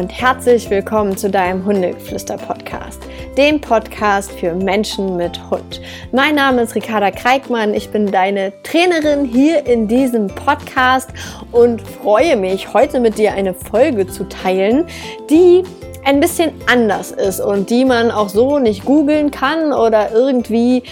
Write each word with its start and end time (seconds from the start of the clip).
und 0.00 0.18
herzlich 0.18 0.70
willkommen 0.70 1.14
zu 1.14 1.28
deinem 1.28 1.62
Hundegeflüster-Podcast, 1.66 3.02
dem 3.36 3.60
Podcast 3.60 4.32
für 4.32 4.54
Menschen 4.54 5.18
mit 5.18 5.38
Hund. 5.50 5.82
Mein 6.10 6.36
Name 6.36 6.62
ist 6.62 6.74
Ricarda 6.74 7.10
Kreikmann, 7.10 7.74
ich 7.74 7.90
bin 7.90 8.10
deine 8.10 8.54
Trainerin 8.62 9.26
hier 9.26 9.66
in 9.66 9.88
diesem 9.88 10.28
Podcast 10.28 11.10
und 11.52 11.82
freue 11.82 12.38
mich, 12.38 12.72
heute 12.72 12.98
mit 12.98 13.18
dir 13.18 13.34
eine 13.34 13.52
Folge 13.52 14.06
zu 14.06 14.26
teilen, 14.26 14.86
die 15.28 15.64
ein 16.06 16.18
bisschen 16.18 16.52
anders 16.66 17.10
ist 17.10 17.40
und 17.40 17.68
die 17.68 17.84
man 17.84 18.10
auch 18.10 18.30
so 18.30 18.58
nicht 18.58 18.86
googeln 18.86 19.30
kann 19.30 19.74
oder 19.74 20.12
irgendwie 20.12 20.82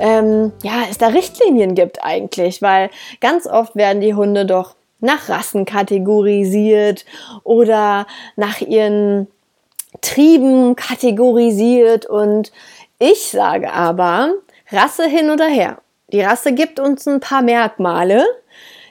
ähm, 0.00 0.50
ja, 0.64 0.82
es 0.90 0.98
da 0.98 1.06
Richtlinien 1.06 1.76
gibt 1.76 2.02
eigentlich, 2.02 2.62
weil 2.62 2.90
ganz 3.20 3.46
oft 3.46 3.76
werden 3.76 4.00
die 4.00 4.14
Hunde 4.14 4.44
doch 4.44 4.74
nach 5.00 5.28
Rassen 5.28 5.64
kategorisiert 5.64 7.04
oder 7.44 8.06
nach 8.36 8.60
ihren 8.60 9.28
Trieben 10.00 10.76
kategorisiert 10.76 12.06
und 12.06 12.52
ich 12.98 13.28
sage 13.28 13.72
aber, 13.72 14.32
Rasse 14.70 15.06
hin 15.06 15.30
oder 15.30 15.46
her. 15.46 15.78
Die 16.12 16.22
Rasse 16.22 16.52
gibt 16.52 16.80
uns 16.80 17.06
ein 17.06 17.20
paar 17.20 17.42
Merkmale, 17.42 18.24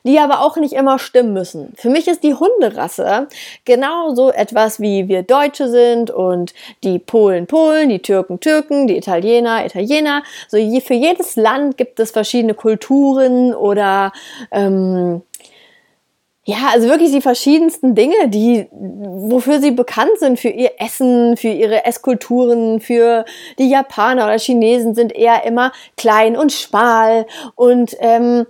die 0.03 0.19
aber 0.19 0.41
auch 0.41 0.57
nicht 0.57 0.73
immer 0.73 0.99
stimmen 0.99 1.33
müssen. 1.33 1.73
Für 1.75 1.89
mich 1.89 2.07
ist 2.07 2.23
die 2.23 2.35
Hunderasse 2.35 3.27
genauso 3.65 4.31
etwas 4.31 4.79
wie 4.79 5.07
wir 5.07 5.23
Deutsche 5.23 5.67
sind 5.67 6.11
und 6.11 6.53
die 6.83 6.99
Polen 6.99 7.47
Polen, 7.47 7.89
die 7.89 8.01
Türken 8.01 8.39
Türken, 8.39 8.85
die 8.85 8.97
Italiener 8.97 9.65
Italiener. 9.65 10.21
So 10.47 10.57
je, 10.57 10.81
für 10.81 10.93
jedes 10.93 11.35
Land 11.35 11.77
gibt 11.77 11.99
es 11.99 12.11
verschiedene 12.11 12.53
Kulturen 12.53 13.55
oder 13.55 14.11
ähm, 14.51 15.23
ja, 16.47 16.69
also 16.71 16.87
wirklich 16.87 17.11
die 17.11 17.21
verschiedensten 17.21 17.95
Dinge, 17.95 18.29
die, 18.29 18.67
wofür 18.71 19.59
sie 19.59 19.71
bekannt 19.71 20.19
sind, 20.19 20.39
für 20.39 20.49
ihr 20.49 20.73
Essen, 20.77 21.37
für 21.37 21.47
ihre 21.47 21.85
Esskulturen, 21.85 22.79
für 22.79 23.25
die 23.57 23.67
Japaner 23.67 24.25
oder 24.25 24.37
Chinesen 24.37 24.93
sind 24.93 25.13
eher 25.13 25.43
immer 25.43 25.71
klein 25.97 26.37
und 26.37 26.51
schmal 26.51 27.25
und 27.55 27.97
ähm, 27.99 28.45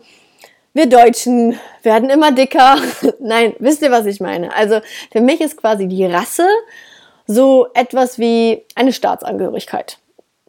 wir 0.74 0.88
Deutschen 0.90 1.58
werden 1.84 2.10
immer 2.10 2.34
dicker. 2.34 2.78
Nein, 3.20 3.56
wisst 3.60 3.82
ihr, 3.82 3.92
was 3.92 4.06
ich 4.08 4.20
meine? 4.20 4.54
Also 4.54 4.82
für 5.10 5.22
mich 5.22 5.40
ist 5.40 5.56
quasi 5.56 5.88
die 5.88 6.06
Rasse 6.06 6.46
so 7.28 7.68
etwas 7.74 8.20
wie 8.20 8.66
eine 8.76 8.92
Staatsangehörigkeit. 8.92 10.00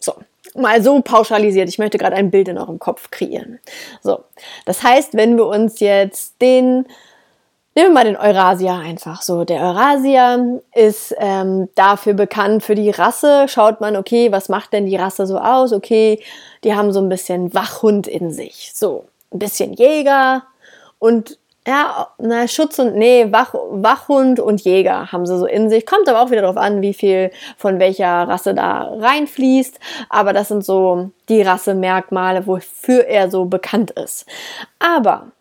So, 0.00 0.14
mal 0.56 0.82
so 0.82 1.00
pauschalisiert. 1.00 1.68
Ich 1.68 1.78
möchte 1.78 1.96
gerade 1.96 2.16
ein 2.16 2.32
Bild 2.32 2.48
in 2.48 2.58
eurem 2.58 2.80
Kopf 2.80 3.12
kreieren. 3.12 3.60
So, 4.02 4.24
das 4.64 4.82
heißt, 4.82 5.14
wenn 5.14 5.36
wir 5.36 5.46
uns 5.46 5.78
jetzt 5.78 6.42
den 6.42 6.86
Nehmen 7.76 7.90
wir 7.90 7.92
mal 7.92 8.04
den 8.04 8.16
Eurasier 8.16 8.72
einfach 8.72 9.20
so. 9.20 9.44
Der 9.44 9.60
Eurasier 9.60 10.62
ist 10.74 11.14
ähm, 11.18 11.68
dafür 11.74 12.14
bekannt 12.14 12.62
für 12.62 12.74
die 12.74 12.88
Rasse. 12.88 13.48
Schaut 13.48 13.82
man, 13.82 13.96
okay, 13.96 14.32
was 14.32 14.48
macht 14.48 14.72
denn 14.72 14.86
die 14.86 14.96
Rasse 14.96 15.26
so 15.26 15.36
aus? 15.36 15.74
Okay, 15.74 16.22
die 16.64 16.74
haben 16.74 16.90
so 16.90 17.00
ein 17.02 17.10
bisschen 17.10 17.52
Wachhund 17.52 18.06
in 18.06 18.32
sich. 18.32 18.72
So, 18.74 19.04
ein 19.30 19.40
bisschen 19.40 19.74
Jäger 19.74 20.44
und 20.98 21.38
ja, 21.66 22.08
na, 22.16 22.48
Schutz 22.48 22.78
und, 22.78 22.94
nee, 22.94 23.30
Wach, 23.30 23.52
Wachhund 23.52 24.40
und 24.40 24.62
Jäger 24.62 25.12
haben 25.12 25.26
sie 25.26 25.36
so 25.36 25.44
in 25.44 25.68
sich. 25.68 25.84
Kommt 25.84 26.08
aber 26.08 26.22
auch 26.22 26.30
wieder 26.30 26.42
darauf 26.42 26.56
an, 26.56 26.80
wie 26.80 26.94
viel 26.94 27.30
von 27.58 27.78
welcher 27.78 28.26
Rasse 28.26 28.54
da 28.54 28.90
reinfließt. 28.98 29.78
Aber 30.08 30.32
das 30.32 30.48
sind 30.48 30.64
so 30.64 31.10
die 31.28 31.42
Rassemerkmale, 31.42 32.46
wofür 32.46 33.04
er 33.04 33.30
so 33.30 33.44
bekannt 33.44 33.90
ist. 33.90 34.24
Aber 34.78 35.32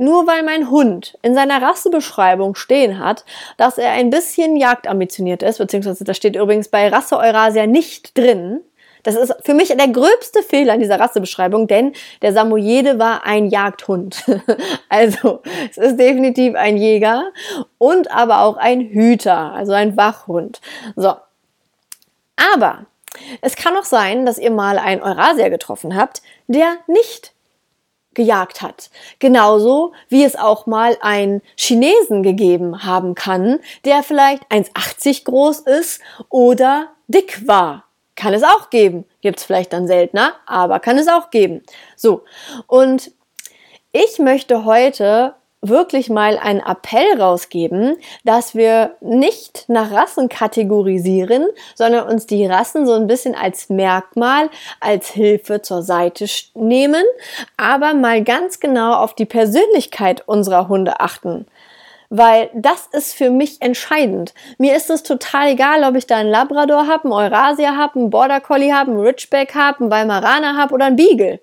nur 0.00 0.26
weil 0.26 0.42
mein 0.42 0.70
Hund 0.70 1.18
in 1.22 1.34
seiner 1.34 1.60
Rassebeschreibung 1.60 2.54
stehen 2.54 2.98
hat, 2.98 3.24
dass 3.58 3.76
er 3.76 3.92
ein 3.92 4.10
bisschen 4.10 4.56
jagdambitioniert 4.56 5.42
ist, 5.42 5.58
beziehungsweise 5.58 6.04
das 6.04 6.16
steht 6.16 6.36
übrigens 6.36 6.68
bei 6.68 6.88
Rasse 6.88 7.18
Eurasia 7.18 7.66
nicht 7.66 8.16
drin. 8.16 8.60
Das 9.02 9.14
ist 9.14 9.34
für 9.42 9.54
mich 9.54 9.68
der 9.68 9.88
gröbste 9.88 10.42
Fehler 10.42 10.74
in 10.74 10.80
dieser 10.80 10.98
Rassebeschreibung, 10.98 11.68
denn 11.68 11.92
der 12.22 12.32
Samoyede 12.32 12.98
war 12.98 13.24
ein 13.24 13.46
Jagdhund. 13.46 14.24
also, 14.88 15.42
es 15.70 15.76
ist 15.76 15.98
definitiv 15.98 16.54
ein 16.54 16.76
Jäger 16.76 17.30
und 17.78 18.10
aber 18.10 18.40
auch 18.40 18.56
ein 18.56 18.80
Hüter, 18.80 19.52
also 19.52 19.72
ein 19.72 19.96
Wachhund. 19.96 20.60
So. 20.96 21.14
Aber 22.54 22.86
es 23.42 23.56
kann 23.56 23.76
auch 23.76 23.84
sein, 23.84 24.24
dass 24.24 24.38
ihr 24.38 24.50
mal 24.50 24.78
einen 24.78 25.02
Eurasier 25.02 25.50
getroffen 25.50 25.96
habt, 25.96 26.22
der 26.46 26.76
nicht 26.86 27.32
gejagt 28.14 28.62
hat. 28.62 28.90
Genauso 29.18 29.92
wie 30.08 30.24
es 30.24 30.36
auch 30.36 30.66
mal 30.66 30.96
einen 31.00 31.42
Chinesen 31.56 32.22
gegeben 32.22 32.84
haben 32.84 33.14
kann, 33.14 33.60
der 33.84 34.02
vielleicht 34.02 34.44
1,80 34.50 35.24
groß 35.24 35.60
ist 35.60 36.00
oder 36.28 36.88
dick 37.08 37.46
war. 37.46 37.84
Kann 38.16 38.34
es 38.34 38.42
auch 38.42 38.70
geben. 38.70 39.06
Gibt 39.20 39.38
es 39.38 39.44
vielleicht 39.44 39.72
dann 39.72 39.86
seltener, 39.86 40.34
aber 40.46 40.80
kann 40.80 40.98
es 40.98 41.08
auch 41.08 41.30
geben. 41.30 41.62
So. 41.96 42.24
Und 42.66 43.12
ich 43.92 44.18
möchte 44.18 44.64
heute 44.64 45.34
wirklich 45.62 46.08
mal 46.08 46.38
einen 46.38 46.60
Appell 46.60 47.20
rausgeben, 47.20 47.96
dass 48.24 48.54
wir 48.54 48.96
nicht 49.00 49.64
nach 49.68 49.90
Rassen 49.92 50.28
kategorisieren, 50.28 51.46
sondern 51.74 52.08
uns 52.08 52.26
die 52.26 52.46
Rassen 52.46 52.86
so 52.86 52.94
ein 52.94 53.06
bisschen 53.06 53.34
als 53.34 53.68
Merkmal, 53.68 54.48
als 54.80 55.10
Hilfe 55.10 55.60
zur 55.60 55.82
Seite 55.82 56.26
nehmen, 56.54 57.04
aber 57.56 57.94
mal 57.94 58.24
ganz 58.24 58.60
genau 58.60 58.94
auf 58.94 59.14
die 59.14 59.26
Persönlichkeit 59.26 60.26
unserer 60.26 60.68
Hunde 60.68 61.00
achten. 61.00 61.46
Weil 62.12 62.50
das 62.54 62.88
ist 62.90 63.14
für 63.14 63.30
mich 63.30 63.62
entscheidend. 63.62 64.34
Mir 64.58 64.74
ist 64.74 64.90
es 64.90 65.04
total 65.04 65.50
egal, 65.50 65.84
ob 65.84 65.94
ich 65.94 66.08
da 66.08 66.16
einen 66.16 66.30
Labrador 66.30 66.88
habe, 66.88 67.04
einen 67.04 67.12
Eurasia 67.12 67.76
habe, 67.76 68.00
einen 68.00 68.10
Border 68.10 68.40
Collie 68.40 68.72
habe, 68.72 68.90
einen 68.90 69.00
Ridgeback 69.00 69.54
habe, 69.54 69.80
einen 69.80 69.90
Weimaraner 69.92 70.56
habe 70.56 70.74
oder 70.74 70.86
einen 70.86 70.96
Beagle. 70.96 71.38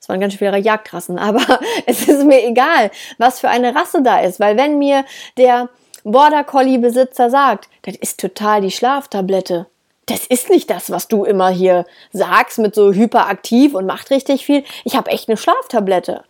Das 0.00 0.08
waren 0.08 0.20
ganz 0.20 0.34
viele 0.34 0.58
Jagdrassen, 0.58 1.18
aber 1.20 1.60
es 1.86 2.08
ist 2.08 2.24
mir 2.24 2.44
egal, 2.44 2.90
was 3.18 3.40
für 3.40 3.48
eine 3.48 3.74
Rasse 3.74 4.02
da 4.02 4.20
ist, 4.20 4.40
weil 4.40 4.56
wenn 4.56 4.78
mir 4.78 5.04
der 5.36 5.68
Border 6.04 6.44
Collie 6.44 6.78
Besitzer 6.78 7.30
sagt, 7.30 7.68
das 7.82 7.94
ist 7.96 8.18
total 8.18 8.62
die 8.62 8.70
Schlaftablette. 8.70 9.66
Das 10.06 10.26
ist 10.26 10.50
nicht 10.50 10.70
das, 10.70 10.90
was 10.90 11.08
du 11.08 11.24
immer 11.24 11.50
hier 11.50 11.84
sagst 12.12 12.58
mit 12.58 12.74
so 12.74 12.92
hyperaktiv 12.92 13.74
und 13.74 13.86
macht 13.86 14.10
richtig 14.10 14.44
viel. 14.44 14.64
Ich 14.84 14.96
habe 14.96 15.10
echt 15.10 15.28
eine 15.28 15.36
Schlaftablette. 15.36 16.24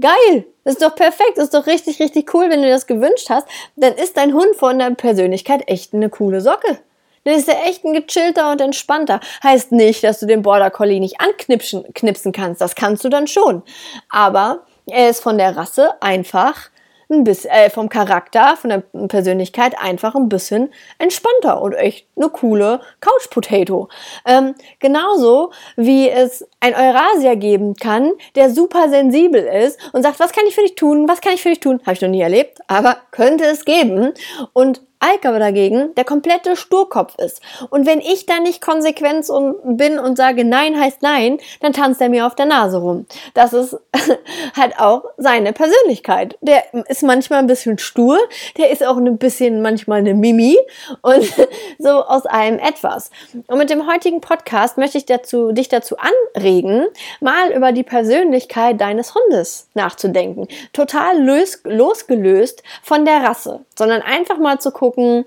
Geil, 0.00 0.44
ist 0.64 0.82
doch 0.82 0.94
perfekt, 0.94 1.38
ist 1.38 1.54
doch 1.54 1.66
richtig, 1.66 2.00
richtig 2.00 2.34
cool, 2.34 2.50
wenn 2.50 2.62
du 2.62 2.68
das 2.68 2.86
gewünscht 2.86 3.30
hast. 3.30 3.46
Dann 3.76 3.94
ist 3.94 4.16
dein 4.16 4.34
Hund 4.34 4.56
von 4.56 4.78
der 4.78 4.90
Persönlichkeit 4.90 5.62
echt 5.68 5.94
eine 5.94 6.10
coole 6.10 6.40
Socke. 6.40 6.78
Dann 7.24 7.34
ist 7.34 7.48
er 7.48 7.64
echt 7.66 7.84
ein 7.84 7.92
gechillter 7.92 8.50
und 8.50 8.60
entspannter. 8.60 9.20
Heißt 9.42 9.72
nicht, 9.72 10.02
dass 10.04 10.20
du 10.20 10.26
den 10.26 10.42
Border 10.42 10.70
Collie 10.70 11.00
nicht 11.00 11.20
anknipsen 11.20 11.84
knipsen 11.94 12.32
kannst. 12.32 12.60
Das 12.60 12.74
kannst 12.74 13.04
du 13.04 13.08
dann 13.08 13.26
schon. 13.26 13.62
Aber 14.08 14.66
er 14.86 15.10
ist 15.10 15.22
von 15.22 15.38
der 15.38 15.56
Rasse 15.56 15.94
einfach 16.00 16.70
ein 17.12 17.24
bisschen, 17.24 17.50
äh, 17.50 17.70
vom 17.70 17.88
Charakter, 17.88 18.56
von 18.56 18.70
der 18.70 18.82
Persönlichkeit 19.08 19.74
einfach 19.78 20.14
ein 20.14 20.28
bisschen 20.28 20.72
entspannter 20.98 21.60
und 21.60 21.74
echt 21.74 22.06
eine 22.16 22.28
coole 22.30 22.80
Couch 23.00 23.30
Potato. 23.30 23.88
Ähm, 24.26 24.54
genauso 24.78 25.52
wie 25.76 26.08
es 26.08 26.46
ein 26.60 26.74
Eurasier 26.74 27.36
geben 27.36 27.74
kann, 27.76 28.12
der 28.34 28.50
super 28.50 28.88
sensibel 28.88 29.42
ist 29.42 29.78
und 29.92 30.02
sagt, 30.02 30.20
was 30.20 30.32
kann 30.32 30.46
ich 30.46 30.54
für 30.54 30.62
dich 30.62 30.74
tun? 30.74 31.08
Was 31.08 31.20
kann 31.20 31.34
ich 31.34 31.42
für 31.42 31.50
dich 31.50 31.60
tun? 31.60 31.80
Habe 31.82 31.92
ich 31.92 32.00
noch 32.00 32.08
nie 32.08 32.22
erlebt, 32.22 32.58
aber 32.66 32.96
könnte 33.10 33.44
es 33.44 33.64
geben. 33.64 34.14
Und 34.52 34.80
Aber 35.02 35.38
dagegen 35.38 35.94
der 35.94 36.04
komplette 36.04 36.56
Sturkopf 36.56 37.16
ist. 37.18 37.40
Und 37.70 37.86
wenn 37.86 38.00
ich 38.00 38.26
da 38.26 38.38
nicht 38.38 38.60
konsequent 38.60 39.26
bin 39.64 39.98
und 39.98 40.16
sage 40.16 40.44
Nein 40.44 40.78
heißt 40.78 41.02
Nein, 41.02 41.38
dann 41.60 41.72
tanzt 41.72 42.00
er 42.00 42.08
mir 42.08 42.26
auf 42.26 42.34
der 42.34 42.46
Nase 42.46 42.78
rum. 42.78 43.06
Das 43.34 43.52
ist 43.52 43.76
halt 44.56 44.78
auch 44.78 45.04
seine 45.16 45.52
Persönlichkeit. 45.52 46.36
Der 46.40 46.62
ist 46.88 47.02
manchmal 47.02 47.38
ein 47.38 47.46
bisschen 47.46 47.78
stur, 47.78 48.18
der 48.58 48.70
ist 48.70 48.84
auch 48.84 48.96
ein 48.96 49.18
bisschen 49.18 49.62
manchmal 49.62 50.00
eine 50.00 50.14
Mimi 50.14 50.58
und 51.02 51.24
so 51.78 51.90
aus 52.04 52.26
allem 52.26 52.58
etwas. 52.58 53.10
Und 53.46 53.58
mit 53.58 53.70
dem 53.70 53.90
heutigen 53.90 54.20
Podcast 54.20 54.78
möchte 54.78 54.98
ich 54.98 55.06
dazu, 55.06 55.52
dich 55.52 55.68
dazu 55.68 55.96
anregen, 56.34 56.86
mal 57.20 57.52
über 57.52 57.72
die 57.72 57.82
Persönlichkeit 57.82 58.80
deines 58.80 59.14
Hundes 59.14 59.68
nachzudenken. 59.74 60.48
Total 60.72 61.20
los, 61.22 61.60
losgelöst 61.64 62.62
von 62.82 63.04
der 63.04 63.22
Rasse, 63.22 63.60
sondern 63.76 64.02
einfach 64.02 64.38
mal 64.38 64.60
zu 64.60 64.70
gucken, 64.70 64.91
gucken, 64.92 65.24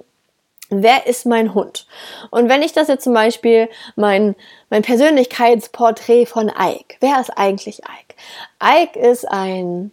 wer 0.69 1.07
ist 1.07 1.25
mein 1.25 1.53
Hund? 1.53 1.87
Und 2.31 2.49
wenn 2.49 2.61
ich 2.61 2.73
das 2.73 2.87
jetzt 2.87 3.03
zum 3.03 3.13
Beispiel 3.13 3.69
mein, 3.95 4.35
mein 4.69 4.81
Persönlichkeitsporträt 4.81 6.25
von 6.25 6.49
Ike, 6.49 6.97
wer 6.99 7.19
ist 7.19 7.31
eigentlich 7.31 7.79
Ike? 7.79 8.15
Ike 8.63 8.99
ist 8.99 9.25
ein 9.25 9.91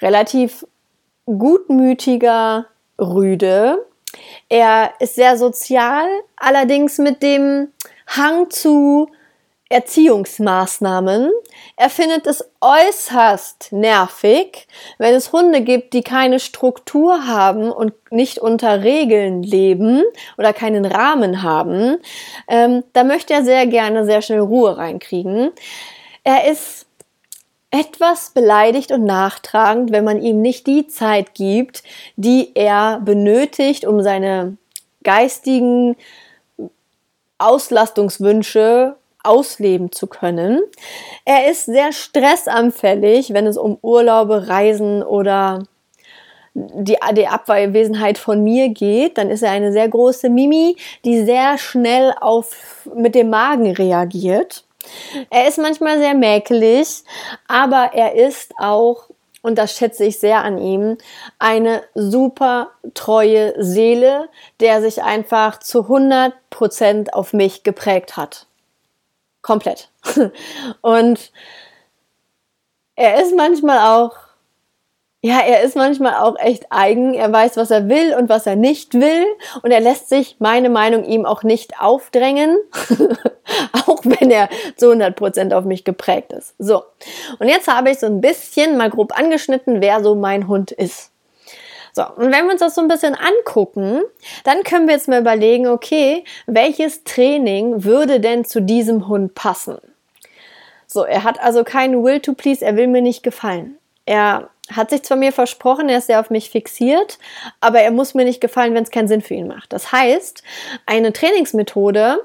relativ 0.00 0.66
gutmütiger 1.26 2.66
Rüde. 2.98 3.84
Er 4.48 4.92
ist 5.00 5.16
sehr 5.16 5.36
sozial, 5.36 6.06
allerdings 6.36 6.98
mit 6.98 7.22
dem 7.22 7.72
Hang 8.06 8.50
zu 8.50 9.10
Erziehungsmaßnahmen. 9.70 11.30
Er 11.76 11.90
findet 11.90 12.26
es 12.26 12.50
äußerst 12.60 13.72
nervig, 13.72 14.66
wenn 14.96 15.14
es 15.14 15.32
Hunde 15.32 15.60
gibt, 15.60 15.92
die 15.92 16.02
keine 16.02 16.40
Struktur 16.40 17.26
haben 17.26 17.70
und 17.70 17.92
nicht 18.10 18.38
unter 18.38 18.82
Regeln 18.82 19.42
leben 19.42 20.02
oder 20.38 20.54
keinen 20.54 20.86
Rahmen 20.86 21.42
haben. 21.42 21.98
Ähm, 22.48 22.82
da 22.94 23.04
möchte 23.04 23.34
er 23.34 23.44
sehr 23.44 23.66
gerne 23.66 24.06
sehr 24.06 24.22
schnell 24.22 24.40
Ruhe 24.40 24.78
reinkriegen. 24.78 25.50
Er 26.24 26.50
ist 26.50 26.86
etwas 27.70 28.30
beleidigt 28.30 28.90
und 28.92 29.04
nachtragend, 29.04 29.92
wenn 29.92 30.04
man 30.04 30.22
ihm 30.22 30.40
nicht 30.40 30.66
die 30.66 30.86
Zeit 30.86 31.34
gibt, 31.34 31.82
die 32.16 32.52
er 32.54 33.00
benötigt, 33.00 33.84
um 33.84 34.02
seine 34.02 34.56
geistigen 35.02 35.96
Auslastungswünsche 37.36 38.96
ausleben 39.28 39.92
zu 39.92 40.06
können. 40.06 40.60
Er 41.24 41.50
ist 41.50 41.66
sehr 41.66 41.92
stressanfällig, 41.92 43.34
wenn 43.34 43.46
es 43.46 43.56
um 43.56 43.78
Urlaube, 43.82 44.48
Reisen 44.48 45.02
oder 45.02 45.60
die, 46.54 46.96
die 47.12 47.26
Abwesenheit 47.26 48.18
von 48.18 48.42
mir 48.42 48.70
geht, 48.70 49.18
dann 49.18 49.30
ist 49.30 49.42
er 49.42 49.50
eine 49.50 49.72
sehr 49.72 49.88
große 49.88 50.28
Mimi, 50.28 50.76
die 51.04 51.24
sehr 51.24 51.58
schnell 51.58 52.14
auf, 52.20 52.88
mit 52.94 53.14
dem 53.14 53.30
Magen 53.30 53.70
reagiert. 53.72 54.64
Er 55.30 55.48
ist 55.48 55.58
manchmal 55.58 55.98
sehr 55.98 56.14
mäkelig, 56.14 57.02
aber 57.46 57.90
er 57.94 58.14
ist 58.14 58.52
auch, 58.58 59.04
und 59.42 59.58
das 59.58 59.72
schätze 59.76 60.04
ich 60.04 60.18
sehr 60.18 60.42
an 60.42 60.58
ihm, 60.58 60.96
eine 61.38 61.82
super 61.94 62.70
treue 62.94 63.54
Seele, 63.62 64.28
der 64.60 64.80
sich 64.80 65.02
einfach 65.02 65.60
zu 65.60 65.82
100 65.82 66.32
Prozent 66.50 67.14
auf 67.14 67.32
mich 67.32 67.62
geprägt 67.62 68.16
hat. 68.16 68.47
Komplett. 69.48 69.88
Und 70.82 71.32
er 72.96 73.22
ist 73.22 73.34
manchmal 73.34 73.78
auch, 73.78 74.14
ja, 75.22 75.40
er 75.40 75.62
ist 75.62 75.74
manchmal 75.74 76.16
auch 76.16 76.38
echt 76.38 76.66
eigen. 76.68 77.14
Er 77.14 77.32
weiß, 77.32 77.56
was 77.56 77.70
er 77.70 77.88
will 77.88 78.14
und 78.14 78.28
was 78.28 78.46
er 78.46 78.56
nicht 78.56 78.92
will. 78.92 79.24
Und 79.62 79.70
er 79.70 79.80
lässt 79.80 80.10
sich 80.10 80.36
meine 80.38 80.68
Meinung 80.68 81.02
ihm 81.04 81.24
auch 81.24 81.44
nicht 81.44 81.80
aufdrängen. 81.80 82.58
auch 83.86 84.00
wenn 84.04 84.30
er 84.30 84.50
zu 84.76 84.92
100% 84.92 85.54
auf 85.54 85.64
mich 85.64 85.84
geprägt 85.84 86.34
ist. 86.34 86.54
So. 86.58 86.82
Und 87.38 87.48
jetzt 87.48 87.68
habe 87.68 87.88
ich 87.88 88.00
so 88.00 88.06
ein 88.06 88.20
bisschen 88.20 88.76
mal 88.76 88.90
grob 88.90 89.18
angeschnitten, 89.18 89.80
wer 89.80 90.04
so 90.04 90.14
mein 90.14 90.46
Hund 90.46 90.72
ist. 90.72 91.10
So, 91.98 92.04
und 92.14 92.30
wenn 92.30 92.44
wir 92.44 92.52
uns 92.52 92.60
das 92.60 92.76
so 92.76 92.80
ein 92.80 92.86
bisschen 92.86 93.16
angucken, 93.16 94.02
dann 94.44 94.62
können 94.62 94.86
wir 94.86 94.94
jetzt 94.94 95.08
mal 95.08 95.20
überlegen, 95.20 95.66
okay, 95.66 96.22
welches 96.46 97.02
Training 97.02 97.82
würde 97.82 98.20
denn 98.20 98.44
zu 98.44 98.62
diesem 98.62 99.08
Hund 99.08 99.34
passen? 99.34 99.78
So, 100.86 101.02
er 101.02 101.24
hat 101.24 101.40
also 101.40 101.64
keinen 101.64 102.04
Will 102.04 102.20
to 102.20 102.34
Please, 102.34 102.64
er 102.64 102.76
will 102.76 102.86
mir 102.86 103.02
nicht 103.02 103.24
gefallen. 103.24 103.78
Er 104.06 104.48
hat 104.70 104.90
sich 104.90 105.02
zwar 105.02 105.16
mir 105.16 105.32
versprochen, 105.32 105.88
er 105.88 105.98
ist 105.98 106.06
sehr 106.06 106.20
auf 106.20 106.30
mich 106.30 106.50
fixiert, 106.50 107.18
aber 107.60 107.80
er 107.80 107.90
muss 107.90 108.14
mir 108.14 108.24
nicht 108.24 108.40
gefallen, 108.40 108.74
wenn 108.74 108.84
es 108.84 108.92
keinen 108.92 109.08
Sinn 109.08 109.20
für 109.20 109.34
ihn 109.34 109.48
macht. 109.48 109.72
Das 109.72 109.90
heißt, 109.90 110.44
eine 110.86 111.12
Trainingsmethode, 111.12 112.24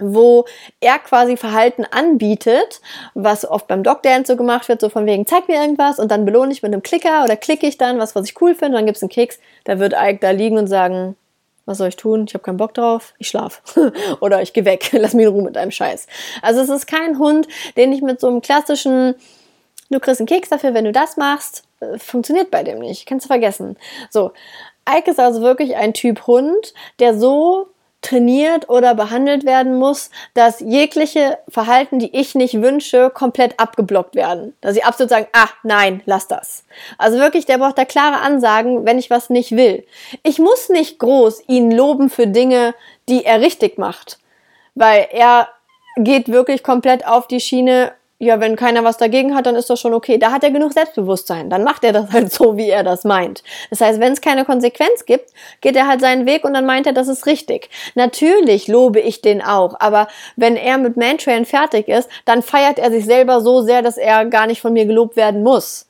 wo 0.00 0.46
er 0.80 0.98
quasi 0.98 1.36
Verhalten 1.36 1.84
anbietet, 1.90 2.80
was 3.14 3.48
oft 3.48 3.66
beim 3.66 3.82
Dog 3.82 4.02
Dance 4.02 4.32
so 4.32 4.36
gemacht 4.36 4.68
wird, 4.68 4.80
so 4.80 4.88
von 4.88 5.06
wegen, 5.06 5.26
zeig 5.26 5.48
mir 5.48 5.60
irgendwas 5.60 5.98
und 5.98 6.10
dann 6.10 6.24
belohne 6.24 6.52
ich 6.52 6.62
mit 6.62 6.72
einem 6.72 6.82
Klicker 6.82 7.24
oder 7.24 7.36
klicke 7.36 7.66
ich 7.66 7.78
dann 7.78 7.98
was, 7.98 8.14
was 8.14 8.26
ich 8.26 8.40
cool 8.40 8.54
finde, 8.54 8.78
dann 8.78 8.86
gibt 8.86 8.96
es 8.96 9.02
einen 9.02 9.10
Keks, 9.10 9.38
da 9.64 9.78
wird 9.78 9.94
Ike 9.94 10.18
da 10.20 10.30
liegen 10.30 10.58
und 10.58 10.66
sagen, 10.66 11.16
was 11.66 11.78
soll 11.78 11.88
ich 11.88 11.96
tun? 11.96 12.24
Ich 12.26 12.34
habe 12.34 12.42
keinen 12.42 12.56
Bock 12.56 12.74
drauf, 12.74 13.14
ich 13.18 13.28
schlaf 13.28 13.62
oder 14.20 14.42
ich 14.42 14.52
gehe 14.52 14.64
weg, 14.64 14.90
lass 14.92 15.14
mich 15.14 15.26
in 15.26 15.32
Ruhe 15.32 15.42
mit 15.42 15.56
deinem 15.56 15.70
Scheiß. 15.70 16.06
Also 16.42 16.60
es 16.60 16.68
ist 16.68 16.86
kein 16.86 17.18
Hund, 17.18 17.46
den 17.76 17.92
ich 17.92 18.02
mit 18.02 18.20
so 18.20 18.28
einem 18.28 18.40
klassischen, 18.40 19.14
du 19.88 20.00
kriegst 20.00 20.20
einen 20.20 20.26
Keks 20.26 20.48
dafür, 20.48 20.74
wenn 20.74 20.84
du 20.84 20.92
das 20.92 21.16
machst, 21.16 21.62
äh, 21.80 21.98
funktioniert 21.98 22.50
bei 22.50 22.62
dem 22.62 22.80
nicht, 22.80 23.06
kannst 23.06 23.26
du 23.26 23.28
vergessen. 23.28 23.76
So, 24.10 24.32
Ike 24.88 25.10
ist 25.10 25.20
also 25.20 25.42
wirklich 25.42 25.76
ein 25.76 25.94
Typ 25.94 26.26
Hund, 26.26 26.74
der 26.98 27.16
so 27.16 27.68
trainiert 28.02 28.68
oder 28.68 28.94
behandelt 28.94 29.44
werden 29.44 29.76
muss, 29.76 30.10
dass 30.34 30.60
jegliche 30.60 31.38
Verhalten, 31.48 31.98
die 31.98 32.16
ich 32.16 32.34
nicht 32.34 32.62
wünsche, 32.62 33.10
komplett 33.10 33.60
abgeblockt 33.60 34.14
werden. 34.14 34.54
Dass 34.60 34.74
sie 34.74 34.82
absolut 34.82 35.10
sagen, 35.10 35.26
ah, 35.32 35.48
nein, 35.62 36.02
lass 36.06 36.26
das. 36.26 36.64
Also 36.96 37.18
wirklich, 37.18 37.44
der 37.44 37.58
braucht 37.58 37.76
da 37.76 37.84
klare 37.84 38.20
Ansagen, 38.20 38.86
wenn 38.86 38.98
ich 38.98 39.10
was 39.10 39.28
nicht 39.28 39.52
will. 39.52 39.84
Ich 40.22 40.38
muss 40.38 40.70
nicht 40.70 40.98
groß 40.98 41.44
ihn 41.48 41.70
loben 41.70 42.08
für 42.08 42.26
Dinge, 42.26 42.74
die 43.08 43.24
er 43.24 43.40
richtig 43.40 43.76
macht. 43.76 44.18
Weil 44.74 45.08
er 45.12 45.48
geht 45.96 46.30
wirklich 46.30 46.62
komplett 46.62 47.06
auf 47.06 47.26
die 47.26 47.40
Schiene, 47.40 47.92
ja, 48.22 48.38
wenn 48.38 48.54
keiner 48.54 48.84
was 48.84 48.98
dagegen 48.98 49.34
hat, 49.34 49.46
dann 49.46 49.56
ist 49.56 49.70
das 49.70 49.80
schon 49.80 49.94
okay. 49.94 50.18
Da 50.18 50.30
hat 50.30 50.44
er 50.44 50.50
genug 50.50 50.74
Selbstbewusstsein. 50.74 51.48
Dann 51.48 51.64
macht 51.64 51.84
er 51.84 51.94
das 51.94 52.10
halt 52.12 52.30
so, 52.30 52.58
wie 52.58 52.68
er 52.68 52.84
das 52.84 53.04
meint. 53.04 53.42
Das 53.70 53.80
heißt, 53.80 53.98
wenn 53.98 54.12
es 54.12 54.20
keine 54.20 54.44
Konsequenz 54.44 55.06
gibt, 55.06 55.30
geht 55.62 55.74
er 55.74 55.88
halt 55.88 56.02
seinen 56.02 56.26
Weg 56.26 56.44
und 56.44 56.52
dann 56.52 56.66
meint 56.66 56.86
er, 56.86 56.92
das 56.92 57.08
ist 57.08 57.24
richtig. 57.24 57.70
Natürlich 57.94 58.68
lobe 58.68 59.00
ich 59.00 59.22
den 59.22 59.42
auch, 59.42 59.74
aber 59.80 60.06
wenn 60.36 60.56
er 60.56 60.76
mit 60.76 60.98
Mantrain 60.98 61.46
fertig 61.46 61.88
ist, 61.88 62.10
dann 62.26 62.42
feiert 62.42 62.78
er 62.78 62.90
sich 62.90 63.06
selber 63.06 63.40
so 63.40 63.62
sehr, 63.62 63.80
dass 63.80 63.96
er 63.96 64.26
gar 64.26 64.46
nicht 64.46 64.60
von 64.60 64.74
mir 64.74 64.84
gelobt 64.84 65.16
werden 65.16 65.42
muss. 65.42 65.86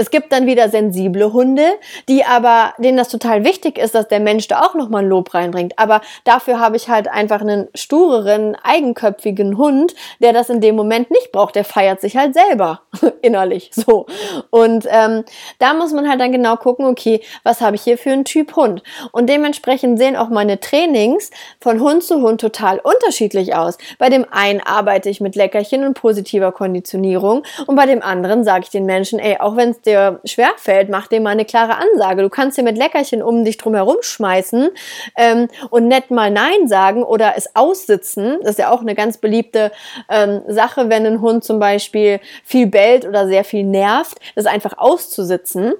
Es 0.00 0.10
gibt 0.10 0.32
dann 0.32 0.46
wieder 0.46 0.70
sensible 0.70 1.34
Hunde, 1.34 1.74
die 2.08 2.24
aber, 2.24 2.72
denen 2.78 2.96
das 2.96 3.10
total 3.10 3.44
wichtig 3.44 3.76
ist, 3.76 3.94
dass 3.94 4.08
der 4.08 4.18
Mensch 4.18 4.48
da 4.48 4.60
auch 4.60 4.74
nochmal 4.74 5.04
Lob 5.04 5.34
reinbringt. 5.34 5.78
Aber 5.78 6.00
dafür 6.24 6.58
habe 6.58 6.76
ich 6.78 6.88
halt 6.88 7.06
einfach 7.06 7.42
einen 7.42 7.68
stureren, 7.74 8.56
eigenköpfigen 8.62 9.58
Hund, 9.58 9.94
der 10.18 10.32
das 10.32 10.48
in 10.48 10.62
dem 10.62 10.74
Moment 10.74 11.10
nicht 11.10 11.32
braucht. 11.32 11.54
Der 11.54 11.66
feiert 11.66 12.00
sich 12.00 12.16
halt 12.16 12.32
selber 12.32 12.80
innerlich. 13.20 13.72
So. 13.74 14.06
Und 14.48 14.86
ähm, 14.88 15.22
da 15.58 15.74
muss 15.74 15.92
man 15.92 16.08
halt 16.08 16.18
dann 16.18 16.32
genau 16.32 16.56
gucken, 16.56 16.86
okay, 16.86 17.20
was 17.42 17.60
habe 17.60 17.76
ich 17.76 17.82
hier 17.82 17.98
für 17.98 18.12
einen 18.12 18.24
Typ 18.24 18.56
Hund? 18.56 18.82
Und 19.12 19.28
dementsprechend 19.28 19.98
sehen 19.98 20.16
auch 20.16 20.30
meine 20.30 20.60
Trainings 20.60 21.30
von 21.60 21.78
Hund 21.78 22.04
zu 22.04 22.22
Hund 22.22 22.40
total 22.40 22.78
unterschiedlich 22.78 23.54
aus. 23.54 23.76
Bei 23.98 24.08
dem 24.08 24.24
einen 24.30 24.62
arbeite 24.62 25.10
ich 25.10 25.20
mit 25.20 25.36
Leckerchen 25.36 25.84
und 25.84 25.92
positiver 25.92 26.52
Konditionierung 26.52 27.42
und 27.66 27.76
bei 27.76 27.84
dem 27.84 28.00
anderen 28.00 28.44
sage 28.44 28.64
ich 28.64 28.70
den 28.70 28.86
Menschen, 28.86 29.18
ey, 29.18 29.36
auch 29.38 29.56
wenn 29.56 29.72
es 29.72 29.82
dir 29.90 30.20
schwerfällt, 30.24 30.88
mach 30.88 31.06
dir 31.06 31.20
mal 31.20 31.30
eine 31.30 31.44
klare 31.44 31.76
Ansage. 31.76 32.22
Du 32.22 32.28
kannst 32.28 32.56
dir 32.56 32.62
mit 32.62 32.78
Leckerchen 32.78 33.22
um 33.22 33.44
dich 33.44 33.56
drum 33.56 33.74
herum 33.74 33.96
schmeißen 34.00 34.70
ähm, 35.16 35.48
und 35.70 35.88
nett 35.88 36.10
mal 36.10 36.30
Nein 36.30 36.68
sagen 36.68 37.02
oder 37.02 37.34
es 37.36 37.54
aussitzen. 37.54 38.38
Das 38.42 38.52
ist 38.52 38.58
ja 38.58 38.70
auch 38.70 38.80
eine 38.80 38.94
ganz 38.94 39.18
beliebte 39.18 39.72
ähm, 40.08 40.42
Sache, 40.48 40.88
wenn 40.88 41.06
ein 41.06 41.20
Hund 41.20 41.44
zum 41.44 41.58
Beispiel 41.58 42.20
viel 42.44 42.66
bellt 42.66 43.06
oder 43.06 43.26
sehr 43.26 43.44
viel 43.44 43.64
nervt, 43.64 44.18
das 44.34 44.46
einfach 44.46 44.78
auszusitzen 44.78 45.74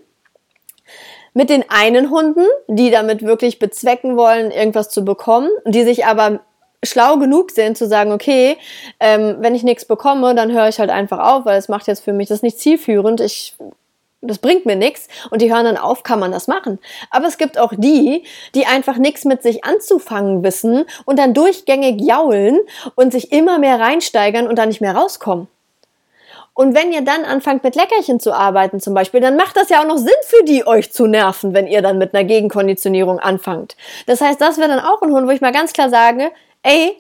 mit 1.32 1.49
den 1.49 1.64
einen 1.68 2.11
Hunden, 2.11 2.44
die 2.66 2.90
damit 2.90 3.23
wirklich 3.23 3.61
bezwecken 3.61 4.16
wollen, 4.16 4.50
irgendwas 4.50 4.88
zu 4.90 5.04
bekommen, 5.04 5.49
die 5.64 5.84
sich 5.84 6.04
aber 6.04 6.40
schlau 6.82 7.18
genug 7.18 7.50
sind 7.50 7.76
zu 7.76 7.87
sagen, 7.87 8.12
okay, 8.12 8.56
ähm, 9.00 9.37
wenn 9.40 9.54
ich 9.54 9.62
nichts 9.62 9.84
bekomme, 9.84 10.34
dann 10.34 10.52
höre 10.52 10.68
ich 10.68 10.80
halt 10.80 10.90
einfach 10.90 11.18
auf, 11.18 11.44
weil 11.44 11.58
es 11.58 11.68
macht 11.68 11.87
jetzt 11.87 12.02
für 12.02 12.12
mich 12.12 12.28
das 12.28 12.42
nicht 12.42 12.58
zielführend. 12.58 13.20
Ich 13.20 13.56
das 14.22 14.38
bringt 14.38 14.66
mir 14.66 14.76
nichts 14.76 15.08
und 15.30 15.40
die 15.40 15.52
hören 15.52 15.64
dann 15.64 15.76
auf, 15.76 16.02
kann 16.02 16.20
man 16.20 16.32
das 16.32 16.46
machen. 16.46 16.78
Aber 17.10 17.26
es 17.26 17.38
gibt 17.38 17.58
auch 17.58 17.72
die, 17.76 18.24
die 18.54 18.66
einfach 18.66 18.96
nichts 18.96 19.24
mit 19.24 19.42
sich 19.42 19.64
anzufangen 19.64 20.42
wissen 20.42 20.84
und 21.06 21.18
dann 21.18 21.34
durchgängig 21.34 22.00
jaulen 22.00 22.60
und 22.96 23.12
sich 23.12 23.32
immer 23.32 23.58
mehr 23.58 23.80
reinsteigern 23.80 24.46
und 24.46 24.56
dann 24.56 24.68
nicht 24.68 24.80
mehr 24.80 24.94
rauskommen. 24.94 25.48
Und 26.52 26.74
wenn 26.74 26.92
ihr 26.92 27.00
dann 27.00 27.24
anfangt 27.24 27.64
mit 27.64 27.74
Leckerchen 27.74 28.20
zu 28.20 28.32
arbeiten 28.34 28.80
zum 28.80 28.92
Beispiel, 28.92 29.20
dann 29.20 29.36
macht 29.36 29.56
das 29.56 29.70
ja 29.70 29.80
auch 29.80 29.86
noch 29.86 29.96
Sinn 29.96 30.08
für 30.26 30.44
die, 30.44 30.66
euch 30.66 30.92
zu 30.92 31.06
nerven, 31.06 31.54
wenn 31.54 31.66
ihr 31.66 31.80
dann 31.80 31.96
mit 31.96 32.12
einer 32.12 32.24
Gegenkonditionierung 32.24 33.18
anfangt. 33.18 33.76
Das 34.06 34.20
heißt, 34.20 34.40
das 34.40 34.58
wäre 34.58 34.68
dann 34.68 34.80
auch 34.80 35.00
ein 35.00 35.12
Hund, 35.12 35.26
wo 35.26 35.30
ich 35.30 35.40
mal 35.40 35.52
ganz 35.52 35.72
klar 35.72 35.88
sage, 35.88 36.30
ey, 36.62 36.96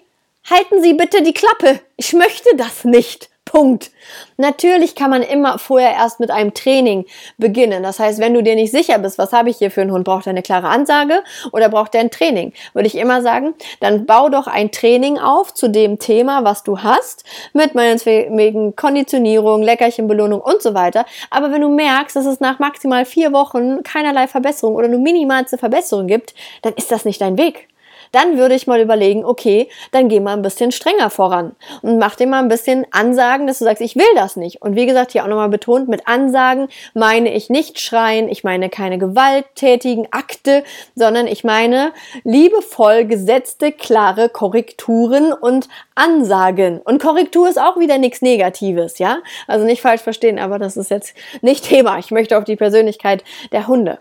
halten 0.48 0.80
Sie 0.80 0.94
bitte 0.94 1.22
die 1.22 1.34
Klappe. 1.34 1.80
Ich 1.96 2.14
möchte 2.14 2.56
das 2.56 2.84
nicht. 2.84 3.28
Punkt. 3.50 3.90
Natürlich 4.36 4.94
kann 4.94 5.10
man 5.10 5.22
immer 5.22 5.58
vorher 5.58 5.90
erst 5.90 6.20
mit 6.20 6.30
einem 6.30 6.54
Training 6.54 7.04
beginnen. 7.36 7.82
Das 7.82 7.98
heißt, 7.98 8.20
wenn 8.20 8.32
du 8.32 8.44
dir 8.44 8.54
nicht 8.54 8.70
sicher 8.70 8.96
bist, 9.00 9.18
was 9.18 9.32
habe 9.32 9.50
ich 9.50 9.56
hier 9.56 9.72
für 9.72 9.80
einen 9.80 9.90
Hund, 9.90 10.04
braucht 10.04 10.28
er 10.28 10.30
eine 10.30 10.42
klare 10.42 10.68
Ansage 10.68 11.24
oder 11.50 11.68
braucht 11.68 11.96
er 11.96 12.02
ein 12.02 12.12
Training? 12.12 12.52
Würde 12.74 12.86
ich 12.86 12.96
immer 12.96 13.22
sagen, 13.22 13.54
dann 13.80 14.06
bau 14.06 14.28
doch 14.28 14.46
ein 14.46 14.70
Training 14.70 15.18
auf 15.18 15.52
zu 15.52 15.66
dem 15.66 15.98
Thema, 15.98 16.44
was 16.44 16.62
du 16.62 16.78
hast, 16.78 17.24
mit 17.52 17.74
meinetwegen 17.74 18.76
Konditionierung, 18.76 19.62
Leckerchenbelohnung 19.62 20.40
und 20.40 20.62
so 20.62 20.74
weiter. 20.74 21.04
Aber 21.30 21.50
wenn 21.50 21.62
du 21.62 21.70
merkst, 21.70 22.14
dass 22.14 22.26
es 22.26 22.38
nach 22.38 22.60
maximal 22.60 23.04
vier 23.04 23.32
Wochen 23.32 23.82
keinerlei 23.82 24.28
Verbesserung 24.28 24.76
oder 24.76 24.86
nur 24.86 25.00
minimalste 25.00 25.58
Verbesserung 25.58 26.06
gibt, 26.06 26.34
dann 26.62 26.74
ist 26.74 26.92
das 26.92 27.04
nicht 27.04 27.20
dein 27.20 27.36
Weg 27.36 27.66
dann 28.12 28.38
würde 28.38 28.54
ich 28.54 28.66
mal 28.66 28.80
überlegen, 28.80 29.24
okay, 29.24 29.68
dann 29.92 30.08
geh 30.08 30.20
mal 30.20 30.34
ein 30.34 30.42
bisschen 30.42 30.72
strenger 30.72 31.10
voran 31.10 31.54
und 31.82 31.98
mach 31.98 32.16
dir 32.16 32.26
mal 32.26 32.40
ein 32.40 32.48
bisschen 32.48 32.86
Ansagen, 32.90 33.46
dass 33.46 33.58
du 33.58 33.64
sagst, 33.64 33.82
ich 33.82 33.96
will 33.96 34.14
das 34.14 34.36
nicht. 34.36 34.62
Und 34.62 34.76
wie 34.76 34.86
gesagt, 34.86 35.12
hier 35.12 35.24
auch 35.24 35.28
nochmal 35.28 35.48
betont, 35.48 35.88
mit 35.88 36.06
Ansagen 36.06 36.68
meine 36.94 37.32
ich 37.34 37.50
nicht 37.50 37.80
schreien, 37.80 38.28
ich 38.28 38.44
meine 38.44 38.68
keine 38.68 38.98
gewalttätigen 38.98 40.08
Akte, 40.10 40.64
sondern 40.94 41.26
ich 41.26 41.44
meine 41.44 41.92
liebevoll 42.24 43.04
gesetzte, 43.04 43.72
klare 43.72 44.28
Korrekturen 44.28 45.32
und 45.32 45.68
Ansagen. 45.94 46.80
Und 46.80 47.00
Korrektur 47.00 47.48
ist 47.48 47.60
auch 47.60 47.78
wieder 47.78 47.98
nichts 47.98 48.22
Negatives, 48.22 48.98
ja? 48.98 49.18
Also 49.46 49.64
nicht 49.64 49.82
falsch 49.82 50.02
verstehen, 50.02 50.38
aber 50.38 50.58
das 50.58 50.76
ist 50.76 50.90
jetzt 50.90 51.14
nicht 51.42 51.64
Thema. 51.64 51.98
Ich 51.98 52.10
möchte 52.10 52.36
auf 52.38 52.44
die 52.44 52.56
Persönlichkeit 52.56 53.24
der 53.52 53.66
Hunde. 53.66 53.98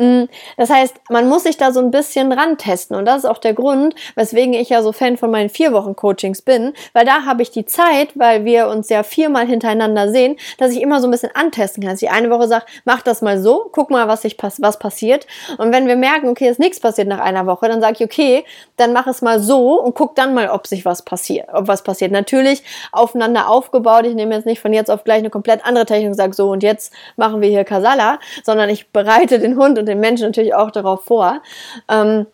Mm, 0.00 0.30
das 0.56 0.70
heißt, 0.70 0.96
man 1.10 1.28
muss 1.28 1.42
sich 1.42 1.58
da 1.58 1.72
so 1.72 1.80
ein 1.80 1.90
bisschen 1.90 2.32
rantesten 2.32 2.96
und 2.96 3.04
das 3.04 3.18
ist 3.18 3.24
auch 3.26 3.36
der 3.36 3.52
Grund, 3.52 3.94
weswegen 4.14 4.54
ich 4.54 4.70
ja 4.70 4.82
so 4.82 4.92
Fan 4.92 5.18
von 5.18 5.30
meinen 5.30 5.50
vier 5.50 5.74
Wochen 5.74 5.94
Coachings 5.94 6.40
bin, 6.40 6.72
weil 6.94 7.04
da 7.04 7.26
habe 7.26 7.42
ich 7.42 7.50
die 7.50 7.66
Zeit, 7.66 8.18
weil 8.18 8.46
wir 8.46 8.68
uns 8.68 8.88
ja 8.88 9.02
viermal 9.02 9.46
hintereinander 9.46 10.10
sehen, 10.10 10.36
dass 10.56 10.72
ich 10.72 10.80
immer 10.80 11.02
so 11.02 11.06
ein 11.06 11.10
bisschen 11.10 11.34
antesten 11.34 11.82
kann. 11.82 11.90
Dass 11.90 12.00
ich 12.00 12.10
eine 12.10 12.30
Woche 12.30 12.48
sage, 12.48 12.64
mach 12.86 13.02
das 13.02 13.20
mal 13.20 13.38
so, 13.42 13.68
guck 13.72 13.90
mal, 13.90 14.08
was, 14.08 14.24
ich, 14.24 14.38
was 14.40 14.78
passiert. 14.78 15.26
Und 15.58 15.70
wenn 15.70 15.86
wir 15.86 15.96
merken, 15.96 16.30
okay, 16.30 16.48
ist 16.48 16.58
nichts 16.58 16.80
passiert 16.80 17.06
nach 17.06 17.20
einer 17.20 17.44
Woche, 17.44 17.68
dann 17.68 17.82
sage 17.82 17.96
ich, 17.98 18.04
okay, 18.04 18.44
dann 18.78 18.94
mach 18.94 19.06
es 19.06 19.20
mal 19.20 19.38
so 19.38 19.82
und 19.82 19.94
guck 19.94 20.14
dann 20.14 20.32
mal, 20.32 20.48
ob 20.48 20.66
sich 20.66 20.86
was 20.86 21.02
passiert, 21.02 21.48
ob 21.52 21.68
was 21.68 21.82
passiert. 21.82 22.10
Natürlich 22.10 22.62
aufeinander 22.90 23.50
aufgebaut. 23.50 24.06
Ich 24.06 24.14
nehme 24.14 24.34
jetzt 24.34 24.46
nicht 24.46 24.60
von 24.60 24.72
jetzt 24.72 24.90
auf 24.90 25.04
gleich 25.04 25.18
eine 25.18 25.28
komplett 25.28 25.66
andere 25.66 25.84
Technik 25.84 26.08
und 26.08 26.14
sage 26.14 26.32
so 26.32 26.50
und 26.50 26.62
jetzt 26.62 26.90
machen 27.16 27.42
wir 27.42 27.50
hier 27.50 27.64
Kasala, 27.64 28.18
sondern 28.44 28.70
ich 28.70 28.90
bereite 28.92 29.38
den 29.38 29.58
Hund 29.58 29.78
und 29.78 29.89
den 29.90 30.00
Menschen 30.00 30.26
natürlich 30.26 30.54
auch 30.54 30.70
darauf 30.70 31.04
vor. 31.04 31.42
Ähm, 31.88 32.26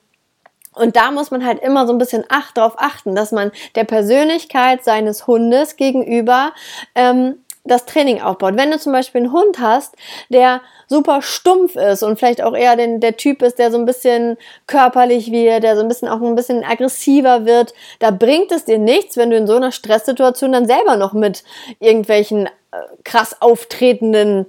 und 0.77 0.95
da 0.95 1.11
muss 1.11 1.31
man 1.31 1.45
halt 1.45 1.61
immer 1.61 1.87
so 1.87 1.93
ein 1.93 1.99
bisschen 1.99 2.25
acht, 2.29 2.57
darauf 2.59 2.75
achten, 2.77 3.15
dass 3.15 3.33
man 3.33 3.51
der 3.75 3.85
Persönlichkeit 3.85 4.85
seines 4.85 5.27
Hundes 5.27 5.77
gegenüber 5.77 6.53
ähm, 6.95 7.37
das 7.67 7.87
Training 7.87 8.21
aufbaut. 8.21 8.57
Wenn 8.57 8.71
du 8.71 8.79
zum 8.79 8.93
Beispiel 8.93 9.23
einen 9.23 9.33
Hund 9.33 9.59
hast, 9.59 9.97
der 10.29 10.61
super 10.87 11.23
stumpf 11.23 11.77
ist 11.77 12.03
und 12.03 12.19
vielleicht 12.19 12.43
auch 12.43 12.55
eher 12.55 12.77
den, 12.77 13.01
der 13.01 13.17
Typ 13.17 13.43
ist, 13.43 13.59
der 13.59 13.71
so 13.71 13.79
ein 13.79 13.87
bisschen 13.87 14.37
körperlich 14.67 15.33
wird, 15.33 15.65
der 15.65 15.77
so 15.77 15.83
ein 15.83 15.89
bisschen 15.89 16.09
auch 16.09 16.21
ein 16.21 16.35
bisschen 16.35 16.65
aggressiver 16.65 17.45
wird, 17.45 17.75
da 17.99 18.11
bringt 18.11 18.53
es 18.53 18.65
dir 18.65 18.79
nichts, 18.79 19.17
wenn 19.17 19.31
du 19.31 19.37
in 19.37 19.47
so 19.47 19.57
einer 19.57 19.73
Stresssituation 19.73 20.53
dann 20.53 20.67
selber 20.67 20.97
noch 20.97 21.13
mit 21.13 21.43
irgendwelchen 21.81 22.47
äh, 22.47 22.51
krass 23.05 23.41
auftretenden 23.41 24.47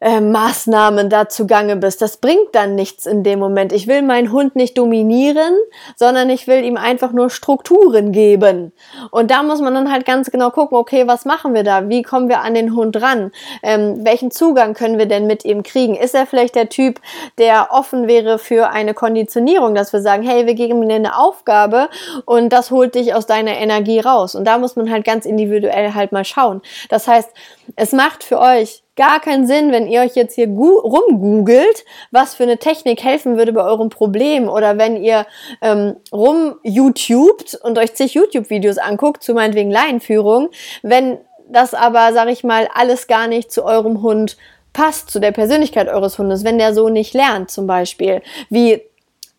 äh, 0.00 0.20
Maßnahmen 0.20 1.10
da 1.10 1.28
zugange 1.28 1.76
bist. 1.76 2.00
Das 2.02 2.16
bringt 2.16 2.48
dann 2.52 2.74
nichts 2.74 3.06
in 3.06 3.22
dem 3.22 3.38
Moment. 3.38 3.72
Ich 3.72 3.86
will 3.86 4.02
meinen 4.02 4.32
Hund 4.32 4.56
nicht 4.56 4.78
dominieren, 4.78 5.54
sondern 5.96 6.30
ich 6.30 6.46
will 6.46 6.64
ihm 6.64 6.76
einfach 6.76 7.12
nur 7.12 7.30
Strukturen 7.30 8.10
geben. 8.10 8.72
Und 9.10 9.30
da 9.30 9.42
muss 9.42 9.60
man 9.60 9.74
dann 9.74 9.92
halt 9.92 10.06
ganz 10.06 10.30
genau 10.30 10.50
gucken, 10.50 10.78
okay, 10.78 11.06
was 11.06 11.24
machen 11.24 11.54
wir 11.54 11.64
da? 11.64 11.88
Wie 11.88 12.02
kommen 12.02 12.28
wir 12.28 12.40
an 12.40 12.54
den 12.54 12.74
Hund 12.74 13.00
ran? 13.00 13.30
Ähm, 13.62 14.04
welchen 14.04 14.30
Zugang 14.30 14.74
können 14.74 14.98
wir 14.98 15.06
denn 15.06 15.26
mit 15.26 15.44
ihm 15.44 15.62
kriegen? 15.62 15.94
Ist 15.94 16.14
er 16.14 16.26
vielleicht 16.26 16.54
der 16.54 16.70
Typ, 16.70 17.00
der 17.38 17.68
offen 17.70 18.08
wäre 18.08 18.38
für 18.38 18.70
eine 18.70 18.94
Konditionierung, 18.94 19.74
dass 19.74 19.92
wir 19.92 20.00
sagen, 20.00 20.22
hey, 20.22 20.46
wir 20.46 20.54
geben 20.54 20.88
dir 20.88 20.94
eine 20.94 21.18
Aufgabe 21.18 21.88
und 22.24 22.52
das 22.52 22.70
holt 22.70 22.94
dich 22.94 23.14
aus 23.14 23.26
deiner 23.26 23.56
Energie 23.58 24.00
raus. 24.00 24.34
Und 24.34 24.44
da 24.46 24.58
muss 24.58 24.76
man 24.76 24.90
halt 24.90 25.04
ganz 25.04 25.26
individuell 25.26 25.94
halt 25.94 26.12
mal 26.12 26.24
schauen. 26.24 26.62
Das 26.88 27.06
heißt, 27.06 27.30
es 27.76 27.92
macht 27.92 28.24
für 28.24 28.38
euch 28.38 28.82
gar 28.96 29.20
keinen 29.20 29.46
Sinn, 29.46 29.72
wenn 29.72 29.86
ihr 29.86 30.00
euch 30.00 30.14
jetzt 30.14 30.34
hier 30.34 30.48
rumgoogelt, 30.48 31.84
was 32.10 32.34
für 32.34 32.42
eine 32.42 32.58
Technik 32.58 33.02
helfen 33.02 33.36
würde 33.36 33.52
bei 33.52 33.62
eurem 33.62 33.88
Problem 33.88 34.48
oder 34.48 34.78
wenn 34.78 35.02
ihr 35.02 35.26
ähm, 35.62 35.96
rum 36.12 36.56
YouTubet 36.62 37.54
und 37.62 37.78
euch 37.78 37.94
zig 37.94 38.14
YouTube-Videos 38.14 38.78
anguckt 38.78 39.22
zu 39.22 39.34
meinetwegen 39.34 39.70
Laienführung, 39.70 40.50
wenn 40.82 41.18
das 41.48 41.74
aber, 41.74 42.12
sag 42.12 42.28
ich 42.28 42.44
mal, 42.44 42.68
alles 42.74 43.06
gar 43.06 43.26
nicht 43.26 43.52
zu 43.52 43.64
eurem 43.64 44.02
Hund 44.02 44.36
passt, 44.72 45.10
zu 45.10 45.18
der 45.18 45.32
Persönlichkeit 45.32 45.88
eures 45.88 46.18
Hundes, 46.18 46.44
wenn 46.44 46.58
der 46.58 46.74
so 46.74 46.88
nicht 46.88 47.14
lernt 47.14 47.50
zum 47.50 47.66
Beispiel, 47.66 48.22
wie 48.50 48.82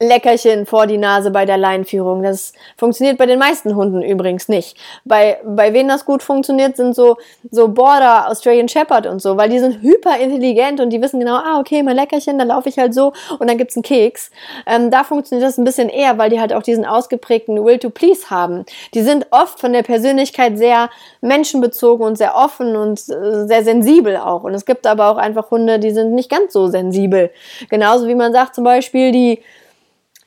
Leckerchen 0.01 0.65
vor 0.65 0.87
die 0.87 0.97
Nase 0.97 1.29
bei 1.29 1.45
der 1.45 1.57
Leinführung. 1.57 2.23
Das 2.23 2.53
funktioniert 2.75 3.17
bei 3.19 3.27
den 3.27 3.37
meisten 3.37 3.75
Hunden 3.75 4.01
übrigens 4.01 4.49
nicht. 4.49 4.75
Bei, 5.05 5.39
bei 5.45 5.73
wem 5.73 5.87
das 5.87 6.05
gut 6.05 6.23
funktioniert, 6.23 6.75
sind 6.75 6.95
so, 6.95 7.17
so 7.51 7.67
Border, 7.67 8.27
Australian 8.27 8.67
Shepherd 8.67 9.05
und 9.05 9.21
so, 9.21 9.37
weil 9.37 9.49
die 9.49 9.59
sind 9.59 9.81
hyper 9.81 10.17
intelligent 10.17 10.79
und 10.79 10.89
die 10.89 11.01
wissen 11.01 11.19
genau, 11.19 11.35
ah, 11.35 11.59
okay, 11.59 11.83
mein 11.83 11.95
Leckerchen, 11.95 12.39
dann 12.39 12.47
laufe 12.47 12.67
ich 12.67 12.79
halt 12.79 12.95
so 12.95 13.13
und 13.37 13.47
dann 13.47 13.57
gibt's 13.57 13.75
einen 13.75 13.83
Keks. 13.83 14.31
Ähm, 14.65 14.89
da 14.89 15.03
funktioniert 15.03 15.47
das 15.47 15.59
ein 15.59 15.63
bisschen 15.65 15.89
eher, 15.89 16.17
weil 16.17 16.31
die 16.31 16.39
halt 16.39 16.51
auch 16.51 16.63
diesen 16.63 16.85
ausgeprägten 16.85 17.63
Will 17.63 17.77
to 17.77 17.91
Please 17.91 18.31
haben. 18.31 18.65
Die 18.95 19.03
sind 19.03 19.27
oft 19.29 19.59
von 19.59 19.71
der 19.71 19.83
Persönlichkeit 19.83 20.57
sehr 20.57 20.89
menschenbezogen 21.21 22.05
und 22.05 22.17
sehr 22.17 22.35
offen 22.35 22.75
und 22.75 22.99
äh, 23.09 23.45
sehr 23.45 23.63
sensibel 23.63 24.17
auch. 24.17 24.43
Und 24.43 24.55
es 24.55 24.65
gibt 24.65 24.87
aber 24.87 25.11
auch 25.11 25.17
einfach 25.17 25.51
Hunde, 25.51 25.77
die 25.77 25.91
sind 25.91 26.15
nicht 26.15 26.31
ganz 26.31 26.53
so 26.53 26.67
sensibel. 26.67 27.29
Genauso 27.69 28.07
wie 28.07 28.15
man 28.15 28.33
sagt 28.33 28.55
zum 28.55 28.63
Beispiel, 28.63 29.11
die 29.11 29.43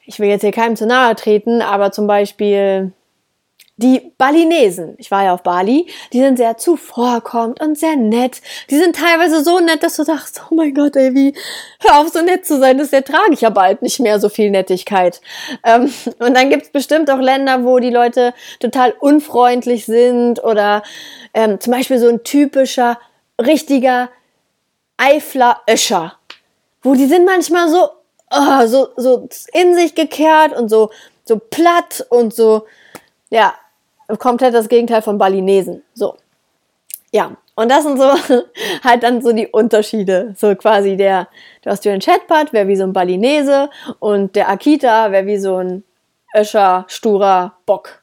ich 0.07 0.19
will 0.19 0.29
jetzt 0.29 0.43
hier 0.43 0.53
keinem 0.53 0.77
zu 0.77 0.87
nahe 0.87 1.15
treten, 1.15 1.63
aber 1.63 1.93
zum 1.93 2.07
Beispiel 2.07 2.93
die 3.77 4.13
Balinesen, 4.19 4.95
ich 4.99 5.11
war 5.11 5.25
ja 5.25 5.35
auf 5.35 5.43
Bali, 5.43 5.89
die 6.13 6.21
sind 6.21 6.37
sehr 6.37 6.57
zuvorkommend 6.57 7.61
und 7.61 7.77
sehr 7.77 7.97
nett. 7.97 8.41
Die 8.71 8.77
sind 8.77 8.95
teilweise 8.95 9.43
so 9.43 9.59
nett, 9.59 9.83
dass 9.83 9.97
du 9.97 10.05
sagst, 10.05 10.43
oh 10.49 10.55
mein 10.55 10.73
Gott, 10.75 10.95
ey, 10.95 11.13
wie, 11.13 11.35
hör 11.81 11.99
auf 11.99 12.09
so 12.11 12.23
nett 12.23 12.47
zu 12.47 12.61
sein, 12.61 12.79
das 12.79 12.93
ertrage 12.93 13.33
ich 13.33 13.41
ja 13.41 13.51
bald 13.51 13.83
nicht 13.83 13.99
mehr 13.99 14.21
so 14.21 14.29
viel 14.29 14.51
Nettigkeit. 14.51 15.21
Ähm, 15.65 15.93
und 16.21 16.35
dann 16.35 16.51
gibt's 16.51 16.71
bestimmt 16.71 17.11
auch 17.11 17.19
Länder, 17.19 17.65
wo 17.65 17.81
die 17.81 17.91
Leute 17.91 18.33
total 18.61 18.95
unfreundlich 19.01 19.87
sind 19.87 20.43
oder 20.45 20.85
ähm, 21.33 21.59
zum 21.59 21.73
Beispiel 21.73 21.99
so 21.99 22.09
ein 22.09 22.23
typischer, 22.23 23.01
richtiger 23.45 24.09
Eifler-Öscher, 24.99 26.15
wo 26.83 26.95
die 26.95 27.07
sind 27.07 27.25
manchmal 27.25 27.69
so 27.69 27.89
oh, 28.31 28.67
so, 28.67 28.89
so 28.97 29.29
in 29.53 29.75
sich 29.75 29.95
gekehrt 29.95 30.57
und 30.57 30.69
so, 30.69 30.91
so 31.25 31.39
platt 31.39 32.07
und 32.11 32.35
so, 32.35 32.67
ja, 33.31 33.55
komplett 34.19 34.55
das 34.55 34.69
Gegenteil 34.69 35.03
von 35.03 35.19
Balinesen. 35.19 35.83
So. 35.95 36.17
Ja, 37.13 37.37
und 37.55 37.71
das 37.71 37.85
sind 37.85 37.99
so 37.99 38.11
halt 38.85 39.03
dann 39.03 39.23
so 39.23 39.33
die 39.33 39.47
Unterschiede. 39.47 40.35
So 40.37 40.55
quasi 40.57 40.97
der, 40.97 41.29
der 41.65 41.73
Australian 41.73 42.01
Chatpad 42.01 42.53
wäre 42.53 42.69
wie 42.69 42.77
so 42.77 42.85
ein 42.85 42.93
Balinese 42.93 43.71
und 44.01 44.35
der 44.37 44.49
Akita 44.49 45.13
wäre 45.13 45.27
wie 45.27 45.39
so 45.39 45.57
ein 45.57 45.85
Öscher, 46.35 46.85
sturer 46.89 47.55
Bock. 47.67 48.03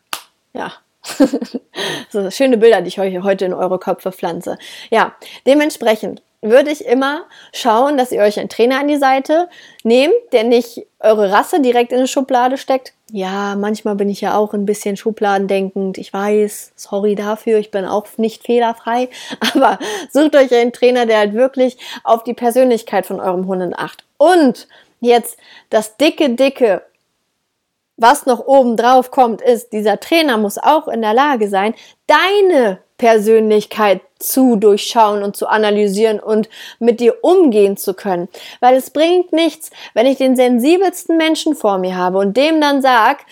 Ja. 0.53 0.71
so 2.09 2.29
schöne 2.29 2.57
Bilder, 2.57 2.81
die 2.81 2.89
ich 2.89 2.99
euch 2.99 3.21
heute 3.23 3.45
in 3.45 3.53
eure 3.53 3.79
Köpfe 3.79 4.11
pflanze. 4.11 4.57
Ja, 4.91 5.15
dementsprechend 5.45 6.21
würde 6.41 6.71
ich 6.71 6.85
immer 6.85 7.25
schauen, 7.53 7.97
dass 7.97 8.11
ihr 8.11 8.21
euch 8.21 8.39
einen 8.39 8.49
Trainer 8.49 8.79
an 8.79 8.87
die 8.87 8.97
Seite 8.97 9.47
nehmt, 9.83 10.13
der 10.31 10.43
nicht 10.43 10.87
eure 10.99 11.31
Rasse 11.31 11.61
direkt 11.61 11.91
in 11.91 11.99
eine 11.99 12.07
Schublade 12.07 12.57
steckt. 12.57 12.93
Ja, 13.11 13.55
manchmal 13.55 13.95
bin 13.95 14.09
ich 14.09 14.21
ja 14.21 14.37
auch 14.37 14.53
ein 14.53 14.65
bisschen 14.65 14.97
schubladendenkend. 14.97 15.97
Ich 15.97 16.13
weiß, 16.13 16.73
sorry 16.75 17.15
dafür, 17.15 17.59
ich 17.59 17.69
bin 17.69 17.85
auch 17.85 18.05
nicht 18.17 18.43
fehlerfrei. 18.43 19.09
Aber 19.53 19.77
sucht 20.11 20.35
euch 20.35 20.53
einen 20.53 20.73
Trainer, 20.73 21.05
der 21.05 21.19
halt 21.19 21.33
wirklich 21.33 21.77
auf 22.03 22.23
die 22.23 22.33
Persönlichkeit 22.33 23.05
von 23.05 23.19
eurem 23.19 23.47
Hund 23.47 23.77
acht. 23.77 24.05
Und 24.17 24.67
jetzt 24.99 25.37
das 25.69 25.97
dicke, 25.97 26.29
dicke 26.31 26.81
was 28.01 28.25
noch 28.25 28.47
oben 28.47 28.77
drauf 28.77 29.11
kommt, 29.11 29.41
ist, 29.41 29.73
dieser 29.73 29.99
Trainer 29.99 30.37
muss 30.37 30.57
auch 30.57 30.87
in 30.87 31.01
der 31.01 31.13
Lage 31.13 31.47
sein, 31.49 31.75
deine 32.07 32.79
Persönlichkeit 33.01 34.01
zu 34.19 34.57
durchschauen 34.57 35.23
und 35.23 35.35
zu 35.35 35.47
analysieren 35.47 36.19
und 36.19 36.49
mit 36.77 36.99
dir 36.99 37.23
umgehen 37.23 37.75
zu 37.75 37.95
können. 37.95 38.29
Weil 38.59 38.75
es 38.75 38.91
bringt 38.91 39.33
nichts, 39.33 39.71
wenn 39.95 40.05
ich 40.05 40.19
den 40.19 40.35
sensibelsten 40.35 41.17
Menschen 41.17 41.55
vor 41.55 41.79
mir 41.79 41.97
habe 41.97 42.19
und 42.19 42.37
dem 42.37 42.61
dann 42.61 42.83
sag, 42.83 43.25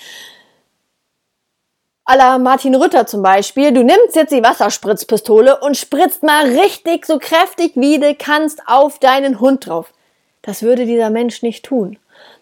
la 2.07 2.39
Martin 2.39 2.73
Rütter 2.73 3.05
zum 3.05 3.21
Beispiel, 3.21 3.71
du 3.71 3.83
nimmst 3.83 4.15
jetzt 4.15 4.31
die 4.31 4.41
Wasserspritzpistole 4.41 5.59
und 5.59 5.77
spritzt 5.77 6.23
mal 6.23 6.45
richtig 6.45 7.05
so 7.05 7.19
kräftig 7.19 7.73
wie 7.75 7.99
du 7.99 8.15
kannst 8.15 8.63
auf 8.65 8.97
deinen 8.97 9.39
Hund 9.39 9.67
drauf. 9.67 9.93
Das 10.41 10.63
würde 10.63 10.87
dieser 10.87 11.11
Mensch 11.11 11.43
nicht 11.43 11.63
tun. 11.63 11.99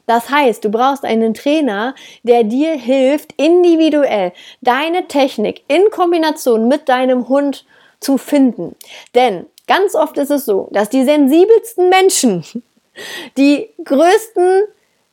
Das 0.07 0.29
heißt, 0.29 0.63
du 0.65 0.69
brauchst 0.69 1.03
einen 1.05 1.35
Trainer, 1.35 1.93
der 2.23 2.43
dir 2.43 2.71
hilft, 2.71 3.33
individuell 3.37 4.31
deine 4.61 5.07
Technik 5.07 5.63
in 5.67 5.91
Kombination 5.91 6.67
mit 6.67 6.89
deinem 6.89 7.27
Hund 7.27 7.65
zu 7.99 8.17
finden. 8.17 8.75
Denn 9.13 9.45
ganz 9.67 9.93
oft 9.93 10.17
ist 10.17 10.31
es 10.31 10.45
so, 10.45 10.69
dass 10.71 10.89
die 10.89 11.03
sensibelsten 11.03 11.89
Menschen 11.89 12.43
die 13.37 13.69
größten 13.83 14.63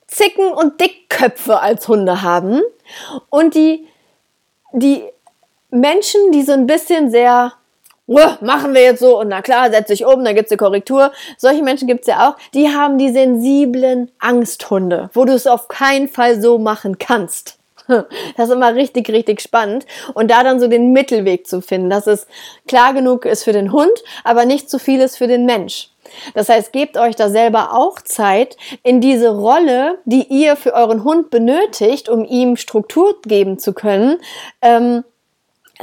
Zicken 0.07 0.53
und 0.53 0.81
Dickköpfe 0.81 1.61
als 1.61 1.89
Hunde 1.89 2.23
haben 2.23 2.63
und 3.31 3.55
die, 3.55 3.89
die 4.73 5.03
Menschen, 5.71 6.31
die 6.31 6.43
so 6.43 6.53
ein 6.53 6.69
bisschen 6.69 7.11
sehr 7.11 7.53
machen 8.07 8.75
wir 8.75 8.83
jetzt 8.83 9.01
so 9.01 9.19
und 9.19 9.29
na 9.29 9.43
klar, 9.43 9.71
setz 9.71 9.89
dich 9.89 10.05
um, 10.05 10.25
dann 10.25 10.35
gibt's 10.35 10.53
eine 10.53 10.59
Korrektur. 10.59 11.13
Solche 11.39 11.63
Menschen 11.63 11.89
gibt's 11.89 12.07
ja 12.07 12.29
auch, 12.29 12.37
die 12.53 12.69
haben 12.69 12.99
die 12.99 13.11
sensiblen 13.11 14.11
Angsthunde, 14.19 15.11
wo 15.15 15.25
du 15.25 15.33
es 15.33 15.47
auf 15.47 15.69
keinen 15.69 16.09
Fall 16.09 16.41
so 16.41 16.59
machen 16.59 16.99
kannst. 16.99 17.59
Das 18.37 18.49
ist 18.49 18.55
immer 18.55 18.75
richtig, 18.75 19.11
richtig 19.11 19.41
spannend. 19.41 19.87
Und 20.15 20.31
da 20.31 20.43
dann 20.43 20.59
so 20.61 20.69
den 20.69 20.93
Mittelweg 20.93 21.47
zu 21.47 21.61
finden, 21.61 21.91
dass 21.91 22.07
es 22.07 22.27
klar 22.67 22.95
genug 22.95 23.27
ist 23.27 23.45
für 23.45 23.53
den 23.53 23.73
Hund, 23.73 23.93
aber 24.25 24.47
nicht 24.47 24.71
zu 24.71 24.79
viel 24.79 25.01
ist 25.01 25.17
für 25.17 25.27
den 25.27 25.45
Mensch. 25.45 25.91
Das 26.35 26.49
heißt, 26.49 26.73
gebt 26.73 26.97
euch 26.97 27.17
da 27.17 27.29
selber 27.29 27.75
auch 27.75 28.01
Zeit, 28.01 28.57
in 28.83 29.01
diese 29.01 29.31
Rolle, 29.31 29.99
die 30.05 30.27
ihr 30.29 30.57
für 30.57 30.75
euren 30.75 31.05
Hund 31.05 31.31
benötigt, 31.31 32.09
um 32.09 32.25
ihm 32.25 32.57
Struktur 32.57 33.17
geben 33.23 33.59
zu 33.59 33.73
können, 33.73 34.19
ähm, 34.63 35.05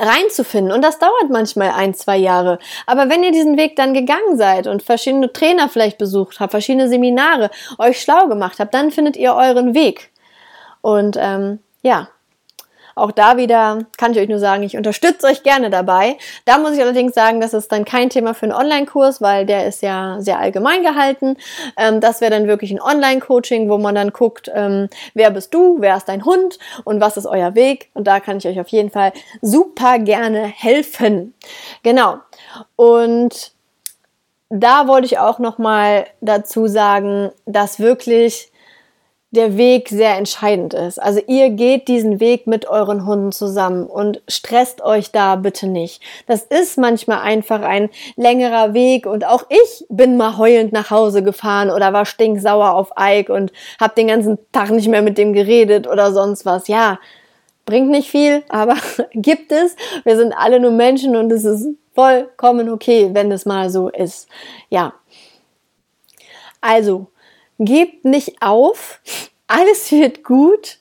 reinzufinden. 0.01 0.74
Und 0.74 0.84
das 0.84 1.00
dauert 1.00 1.29
manchmal 1.29 1.72
ein, 1.72 1.93
zwei 1.93 2.17
Jahre. 2.17 2.60
Aber 2.86 3.10
wenn 3.10 3.24
ihr 3.24 3.31
diesen 3.31 3.58
Weg 3.58 3.75
dann 3.75 3.93
gegangen 3.93 4.36
seid 4.36 4.67
und 4.67 4.84
verschiedene 4.84 5.31
Trainer 5.31 5.70
vielleicht 5.70 5.98
besucht 5.98 6.39
habt, 6.39 6.51
verschiedene 6.51 6.89
Seminare, 6.89 7.51
euch 7.77 8.01
schlau 8.01 8.27
gemacht 8.27 8.60
habt, 8.60 8.74
dann 8.74 8.91
findet 8.91 9.15
ihr 9.15 9.36
euren 9.36 9.74
Weg. 9.74 10.12
Und 10.81 11.17
ähm, 11.20 11.60
ja, 11.84 12.10
auch 12.95 13.12
da 13.12 13.38
wieder 13.38 13.79
kann 13.98 14.12
ich 14.12 14.19
euch 14.19 14.29
nur 14.29 14.39
sagen, 14.39 14.63
ich 14.63 14.77
unterstütze 14.77 15.27
euch 15.27 15.43
gerne 15.43 15.69
dabei. 15.69 16.17
Da 16.45 16.57
muss 16.57 16.74
ich 16.74 16.81
allerdings 16.81 17.13
sagen, 17.13 17.41
das 17.41 17.53
ist 17.53 17.71
dann 17.71 17.86
kein 17.86 18.10
Thema 18.10 18.33
für 18.33 18.43
einen 18.43 18.53
Online-Kurs, 18.53 19.21
weil 19.21 19.45
der 19.45 19.67
ist 19.67 19.81
ja 19.81 20.17
sehr 20.19 20.39
allgemein 20.39 20.83
gehalten. 20.83 21.38
Ähm, 21.77 22.01
das 22.01 22.21
wäre 22.21 22.31
dann 22.31 22.48
wirklich 22.48 22.71
ein 22.71 22.81
Online-Coaching, 22.81 23.69
wo 23.69 23.77
man 23.77 23.95
dann 23.95 24.12
guckt, 24.12 24.51
ähm, 24.53 24.89
wer 25.13 25.31
bist 25.31 25.53
du, 25.53 25.77
wer 25.79 25.98
ist 25.98 26.07
dein 26.07 26.25
Hund 26.25 26.60
und 26.83 27.01
was 27.01 27.17
ist 27.17 27.25
euer 27.25 27.55
Weg. 27.55 27.89
Und 27.93 28.05
da 28.05 28.19
kann 28.19 28.38
ich 28.38 28.48
euch 28.48 28.60
auf 28.60 28.69
jeden 28.69 28.91
Fall 28.91 29.13
super 29.41 30.00
gerne 30.00 30.43
helfen. 30.43 31.33
Genau. 31.83 32.17
Und 32.75 33.53
da 34.50 34.88
wollte 34.88 35.05
ich 35.05 35.17
auch 35.17 35.39
noch 35.39 35.57
mal 35.57 36.05
dazu 36.19 36.67
sagen, 36.67 37.31
dass 37.45 37.79
wirklich 37.79 38.50
der 39.31 39.57
Weg 39.57 39.88
sehr 39.88 40.17
entscheidend 40.17 40.73
ist. 40.73 41.01
Also 41.01 41.21
ihr 41.25 41.50
geht 41.50 41.88
diesen 41.88 42.19
Weg 42.19 42.47
mit 42.47 42.67
euren 42.67 43.05
Hunden 43.05 43.31
zusammen 43.31 43.85
und 43.85 44.21
stresst 44.27 44.81
euch 44.81 45.11
da 45.11 45.38
bitte 45.38 45.67
nicht. 45.67 46.01
Das 46.27 46.43
ist 46.43 46.77
manchmal 46.77 47.19
einfach 47.19 47.61
ein 47.61 47.89
längerer 48.17 48.73
Weg 48.73 49.05
und 49.05 49.25
auch 49.25 49.45
ich 49.50 49.85
bin 49.89 50.17
mal 50.17 50.38
heulend 50.38 50.73
nach 50.73 50.91
Hause 50.91 51.23
gefahren 51.23 51.69
oder 51.69 51.93
war 51.93 52.05
stinksauer 52.05 52.73
auf 52.73 52.91
Ike 53.00 53.31
und 53.31 53.53
habe 53.79 53.95
den 53.95 54.07
ganzen 54.07 54.38
Tag 54.51 54.69
nicht 54.71 54.89
mehr 54.89 55.01
mit 55.01 55.17
dem 55.17 55.31
geredet 55.31 55.88
oder 55.88 56.11
sonst 56.11 56.45
was. 56.45 56.67
Ja, 56.67 57.00
bringt 57.65 57.89
nicht 57.89 58.11
viel, 58.11 58.43
aber 58.50 58.75
gibt 59.13 59.53
es. 59.53 59.77
Wir 60.03 60.17
sind 60.17 60.33
alle 60.33 60.59
nur 60.59 60.71
Menschen 60.71 61.15
und 61.15 61.31
es 61.31 61.45
ist 61.45 61.67
vollkommen 61.95 62.69
okay, 62.69 63.09
wenn 63.13 63.31
es 63.31 63.45
mal 63.45 63.69
so 63.69 63.88
ist. 63.88 64.27
Ja. 64.69 64.93
Also, 66.59 67.07
gebt 67.65 68.06
nicht 68.06 68.41
auf. 68.41 69.00
Alles 69.48 69.91
wird 69.91 70.24
gut. 70.24 70.77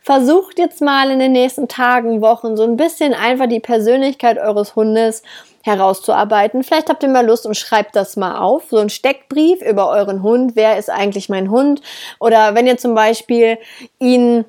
Versucht 0.00 0.58
jetzt 0.58 0.80
mal 0.80 1.10
in 1.10 1.18
den 1.18 1.32
nächsten 1.32 1.68
Tagen, 1.68 2.20
Wochen 2.20 2.56
so 2.56 2.64
ein 2.64 2.76
bisschen 2.76 3.14
einfach 3.14 3.46
die 3.46 3.60
Persönlichkeit 3.60 4.38
eures 4.38 4.74
Hundes 4.74 5.22
herauszuarbeiten. 5.62 6.64
Vielleicht 6.64 6.88
habt 6.88 7.02
ihr 7.02 7.08
mal 7.08 7.24
Lust 7.24 7.46
und 7.46 7.56
schreibt 7.56 7.94
das 7.94 8.16
mal 8.16 8.38
auf. 8.38 8.64
So 8.70 8.78
ein 8.78 8.90
Steckbrief 8.90 9.62
über 9.62 9.90
euren 9.90 10.22
Hund. 10.22 10.56
Wer 10.56 10.78
ist 10.78 10.90
eigentlich 10.90 11.28
mein 11.28 11.50
Hund? 11.50 11.82
Oder 12.18 12.54
wenn 12.54 12.66
ihr 12.66 12.78
zum 12.78 12.94
Beispiel 12.94 13.58
ihn, 14.00 14.44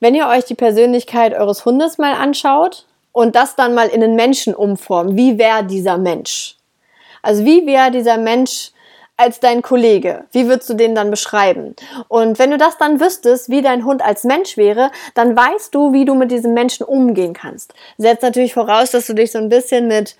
wenn 0.00 0.14
ihr 0.14 0.28
euch 0.28 0.44
die 0.44 0.54
Persönlichkeit 0.54 1.32
eures 1.32 1.64
Hundes 1.64 1.96
mal 1.96 2.14
anschaut 2.14 2.86
und 3.12 3.34
das 3.34 3.56
dann 3.56 3.74
mal 3.74 3.88
in 3.88 4.02
einen 4.02 4.16
Menschen 4.16 4.54
umformt. 4.54 5.16
Wie 5.16 5.38
wäre 5.38 5.64
dieser 5.64 5.96
Mensch? 5.96 6.56
Also 7.22 7.44
wie 7.44 7.66
wäre 7.66 7.90
dieser 7.90 8.18
Mensch 8.18 8.71
als 9.22 9.40
dein 9.40 9.62
Kollege? 9.62 10.24
Wie 10.32 10.46
würdest 10.46 10.68
du 10.68 10.74
den 10.74 10.94
dann 10.94 11.10
beschreiben? 11.10 11.74
Und 12.08 12.38
wenn 12.38 12.50
du 12.50 12.58
das 12.58 12.76
dann 12.78 13.00
wüsstest, 13.00 13.48
wie 13.48 13.62
dein 13.62 13.84
Hund 13.84 14.02
als 14.02 14.24
Mensch 14.24 14.56
wäre, 14.56 14.90
dann 15.14 15.36
weißt 15.36 15.74
du, 15.74 15.92
wie 15.92 16.04
du 16.04 16.14
mit 16.14 16.30
diesem 16.30 16.54
Menschen 16.54 16.84
umgehen 16.84 17.32
kannst. 17.32 17.72
Setzt 17.96 18.22
natürlich 18.22 18.54
voraus, 18.54 18.90
dass 18.90 19.06
du 19.06 19.14
dich 19.14 19.32
so 19.32 19.38
ein 19.38 19.48
bisschen 19.48 19.88
mit 19.88 20.16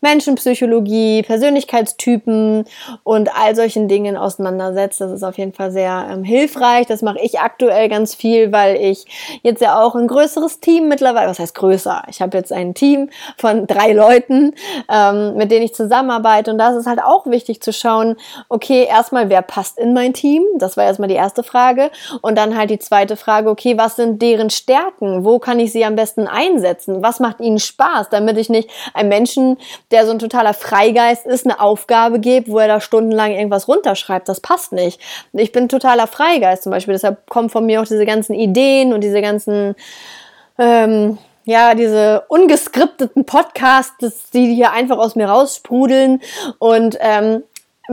Menschenpsychologie, 0.00 1.22
Persönlichkeitstypen 1.22 2.64
und 3.04 3.36
all 3.36 3.54
solchen 3.54 3.88
Dingen 3.88 4.16
auseinandersetzt. 4.16 5.00
Das 5.00 5.10
ist 5.10 5.22
auf 5.22 5.38
jeden 5.38 5.52
Fall 5.52 5.70
sehr 5.70 6.08
ähm, 6.10 6.24
hilfreich. 6.24 6.86
Das 6.86 7.02
mache 7.02 7.18
ich 7.20 7.40
aktuell 7.40 7.88
ganz 7.88 8.14
viel, 8.14 8.52
weil 8.52 8.76
ich 8.76 9.04
jetzt 9.42 9.60
ja 9.60 9.82
auch 9.82 9.94
ein 9.94 10.08
größeres 10.08 10.60
Team 10.60 10.88
mittlerweile, 10.88 11.28
was 11.28 11.38
heißt 11.38 11.54
größer? 11.54 12.02
Ich 12.08 12.22
habe 12.22 12.36
jetzt 12.36 12.52
ein 12.52 12.74
Team 12.74 13.10
von 13.36 13.66
drei 13.66 13.92
Leuten, 13.92 14.54
ähm, 14.90 15.34
mit 15.36 15.50
denen 15.50 15.64
ich 15.64 15.74
zusammenarbeite 15.74 16.50
und 16.50 16.58
da 16.58 16.70
ist 16.70 16.76
es 16.76 16.86
halt 16.86 17.02
auch 17.02 17.26
wichtig 17.26 17.62
zu 17.62 17.72
schauen, 17.72 18.16
okay, 18.48 18.84
erstmal, 18.84 19.28
wer 19.28 19.42
passt 19.42 19.78
in 19.78 19.92
mein 19.92 20.14
Team? 20.14 20.42
Das 20.58 20.76
war 20.76 20.84
erstmal 20.84 21.08
die 21.08 21.14
erste 21.14 21.42
Frage 21.42 21.90
und 22.22 22.36
dann 22.38 22.56
halt 22.56 22.70
die 22.70 22.78
zweite 22.78 23.16
Frage, 23.16 23.50
okay, 23.50 23.76
was 23.76 23.96
sind 23.96 24.22
deren 24.22 24.50
Stärken? 24.50 25.24
Wo 25.24 25.38
kann 25.38 25.60
ich 25.60 25.72
sie 25.72 25.84
am 25.84 25.96
besten 25.96 26.26
einsetzen? 26.26 27.02
Was 27.02 27.20
macht 27.20 27.40
ihnen 27.40 27.58
Spaß, 27.58 28.08
damit 28.10 28.38
ich 28.38 28.48
nicht 28.48 28.70
einen 28.94 29.08
Menschen 29.08 29.58
der 29.90 30.06
so 30.06 30.12
ein 30.12 30.18
totaler 30.18 30.54
Freigeist 30.54 31.26
ist, 31.26 31.46
eine 31.46 31.60
Aufgabe 31.60 32.20
gibt, 32.20 32.48
wo 32.48 32.58
er 32.58 32.68
da 32.68 32.80
stundenlang 32.80 33.32
irgendwas 33.32 33.68
runterschreibt. 33.68 34.28
Das 34.28 34.40
passt 34.40 34.72
nicht. 34.72 35.00
Ich 35.32 35.52
bin 35.52 35.68
totaler 35.68 36.06
Freigeist 36.06 36.62
zum 36.62 36.70
Beispiel. 36.70 36.94
Deshalb 36.94 37.28
kommen 37.28 37.50
von 37.50 37.66
mir 37.66 37.80
auch 37.80 37.86
diese 37.86 38.06
ganzen 38.06 38.34
Ideen 38.34 38.92
und 38.92 39.02
diese 39.02 39.20
ganzen, 39.20 39.74
ähm, 40.58 41.18
ja, 41.44 41.74
diese 41.74 42.24
ungeskripteten 42.28 43.24
Podcasts, 43.24 44.30
die 44.30 44.54
hier 44.54 44.72
einfach 44.72 44.98
aus 44.98 45.16
mir 45.16 45.28
raussprudeln. 45.28 46.20
Und 46.58 46.96
ähm, 47.00 47.42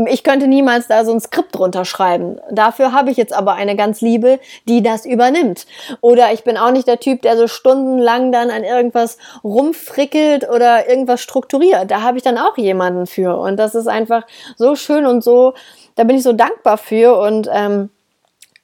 ich 0.05 0.23
könnte 0.23 0.47
niemals 0.47 0.87
da 0.87 1.03
so 1.03 1.11
ein 1.11 1.19
Skript 1.19 1.57
runterschreiben. 1.57 2.39
Dafür 2.51 2.91
habe 2.91 3.09
ich 3.09 3.17
jetzt 3.17 3.33
aber 3.33 3.53
eine 3.53 3.75
ganz 3.75 4.01
Liebe, 4.01 4.39
die 4.67 4.83
das 4.83 5.05
übernimmt. 5.05 5.65
Oder 6.01 6.31
ich 6.33 6.43
bin 6.43 6.57
auch 6.57 6.71
nicht 6.71 6.87
der 6.87 6.99
Typ, 6.99 7.21
der 7.21 7.37
so 7.37 7.47
stundenlang 7.47 8.31
dann 8.31 8.51
an 8.51 8.63
irgendwas 8.63 9.17
rumfrickelt 9.43 10.49
oder 10.49 10.87
irgendwas 10.89 11.21
strukturiert. 11.21 11.89
Da 11.89 12.01
habe 12.01 12.17
ich 12.17 12.23
dann 12.23 12.37
auch 12.37 12.57
jemanden 12.57 13.07
für. 13.07 13.37
Und 13.37 13.57
das 13.57 13.75
ist 13.75 13.87
einfach 13.87 14.23
so 14.57 14.75
schön 14.75 15.05
und 15.05 15.23
so, 15.23 15.53
da 15.95 16.03
bin 16.03 16.17
ich 16.17 16.23
so 16.23 16.33
dankbar 16.33 16.77
für. 16.77 17.17
Und 17.17 17.49
ähm, 17.51 17.89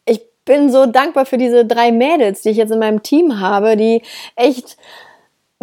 ich 0.05 0.21
bin 0.45 0.71
so 0.71 0.85
dankbar 0.85 1.25
für 1.25 1.37
diese 1.37 1.65
drei 1.65 1.91
Mädels, 1.91 2.41
die 2.41 2.49
ich 2.49 2.57
jetzt 2.57 2.71
in 2.71 2.79
meinem 2.79 3.01
Team 3.01 3.39
habe, 3.39 3.77
die 3.77 4.03
echt 4.35 4.77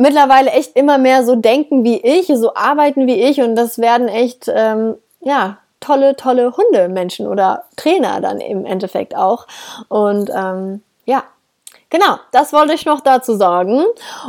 mittlerweile 0.01 0.51
echt 0.51 0.77
immer 0.77 0.99
mehr 0.99 1.25
so 1.25 1.37
denken 1.37 1.85
wie 1.85 2.01
ich, 2.01 2.27
so 2.27 2.55
arbeiten 2.55 3.07
wie 3.07 3.23
ich 3.23 3.41
und 3.43 3.55
das 3.55 3.79
werden 3.79 4.09
echt 4.09 4.51
ähm, 4.53 4.97
ja, 5.21 5.59
tolle, 5.81 6.17
tolle 6.17 6.57
Hundemenschen 6.57 7.27
oder 7.27 7.65
Trainer 7.77 8.21
dann 8.21 8.41
im 8.41 8.67
Endeffekt 8.67 9.17
auch. 9.17 9.47
Und 9.89 10.31
ähm, 10.35 10.83
Genau, 11.93 12.19
das 12.31 12.53
wollte 12.53 12.73
ich 12.73 12.87
noch 12.87 13.01
dazu 13.01 13.35
sagen. 13.35 13.83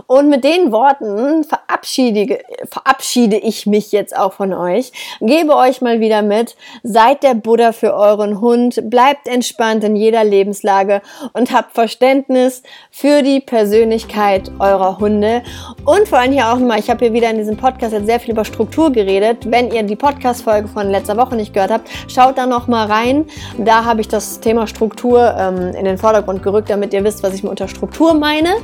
Und 0.08 0.30
mit 0.30 0.43
den 0.43 0.71
Worten 0.71 1.43
verabschiede, 1.43 2.39
verabschiede 2.67 3.38
ich 3.38 3.67
mich 3.67 3.91
jetzt 3.91 4.17
auch 4.17 4.34
von 4.34 4.52
euch. 4.52 4.91
Gebe 5.21 5.56
euch 5.56 5.80
mal 5.80 6.00
wieder 6.00 6.24
mit. 6.24 6.56
Seid 6.82 7.21
der 7.21 7.36
Buddha 7.36 7.71
für 7.71 7.93
euren 7.93 8.41
Hund. 8.41 8.89
Bleibt 8.89 9.28
entspannt 9.28 9.84
in 9.84 9.95
jeder 9.95 10.24
Lebenslage 10.24 11.04
und 11.34 11.52
habt 11.52 11.74
Verständnis 11.74 12.63
für 12.89 13.21
die 13.21 13.39
Persönlichkeit 13.39 14.50
eurer 14.58 14.97
Hunde. 14.97 15.43
Und 15.86 16.08
vor 16.08 16.17
allem 16.17 16.32
hier 16.32 16.52
auch 16.52 16.58
mal, 16.58 16.80
ich 16.80 16.89
habe 16.89 17.06
hier 17.06 17.13
wieder 17.13 17.30
in 17.30 17.38
diesem 17.38 17.58
Podcast 17.58 17.93
jetzt 17.93 18.08
sehr 18.08 18.19
viel 18.19 18.32
über 18.32 18.43
Struktur 18.43 18.91
geredet. 18.91 19.52
Wenn 19.52 19.71
ihr 19.71 19.84
die 19.84 19.95
Podcast-Folge 19.95 20.67
von 20.67 20.89
letzter 20.89 21.15
Woche 21.15 21.36
nicht 21.36 21.54
gehört 21.54 21.69
habt, 21.69 21.89
schaut 22.08 22.39
da 22.39 22.47
noch 22.47 22.67
mal 22.67 22.88
rein. 22.88 23.28
Da 23.60 23.86
habe 23.86 24.02
ich 24.02 24.08
das 24.08 24.39
Thema 24.39 24.65
Struktur 24.65 25.36
ähm, 25.38 25.76
in 25.76 25.86
den 25.86 26.00
Vordergrund 26.00 26.41
gerückt, 26.41 26.71
damit 26.71 26.91
ihr 26.95 27.04
wisst, 27.04 27.21
was 27.21 27.36
ich 27.36 27.50
unter 27.51 27.67
Struktur 27.67 28.13
meine. 28.15 28.55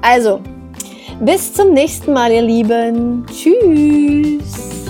Also, 0.00 0.40
bis 1.20 1.52
zum 1.52 1.72
nächsten 1.72 2.12
Mal, 2.12 2.32
ihr 2.32 2.42
Lieben. 2.42 3.26
Tschüss. 3.26 4.83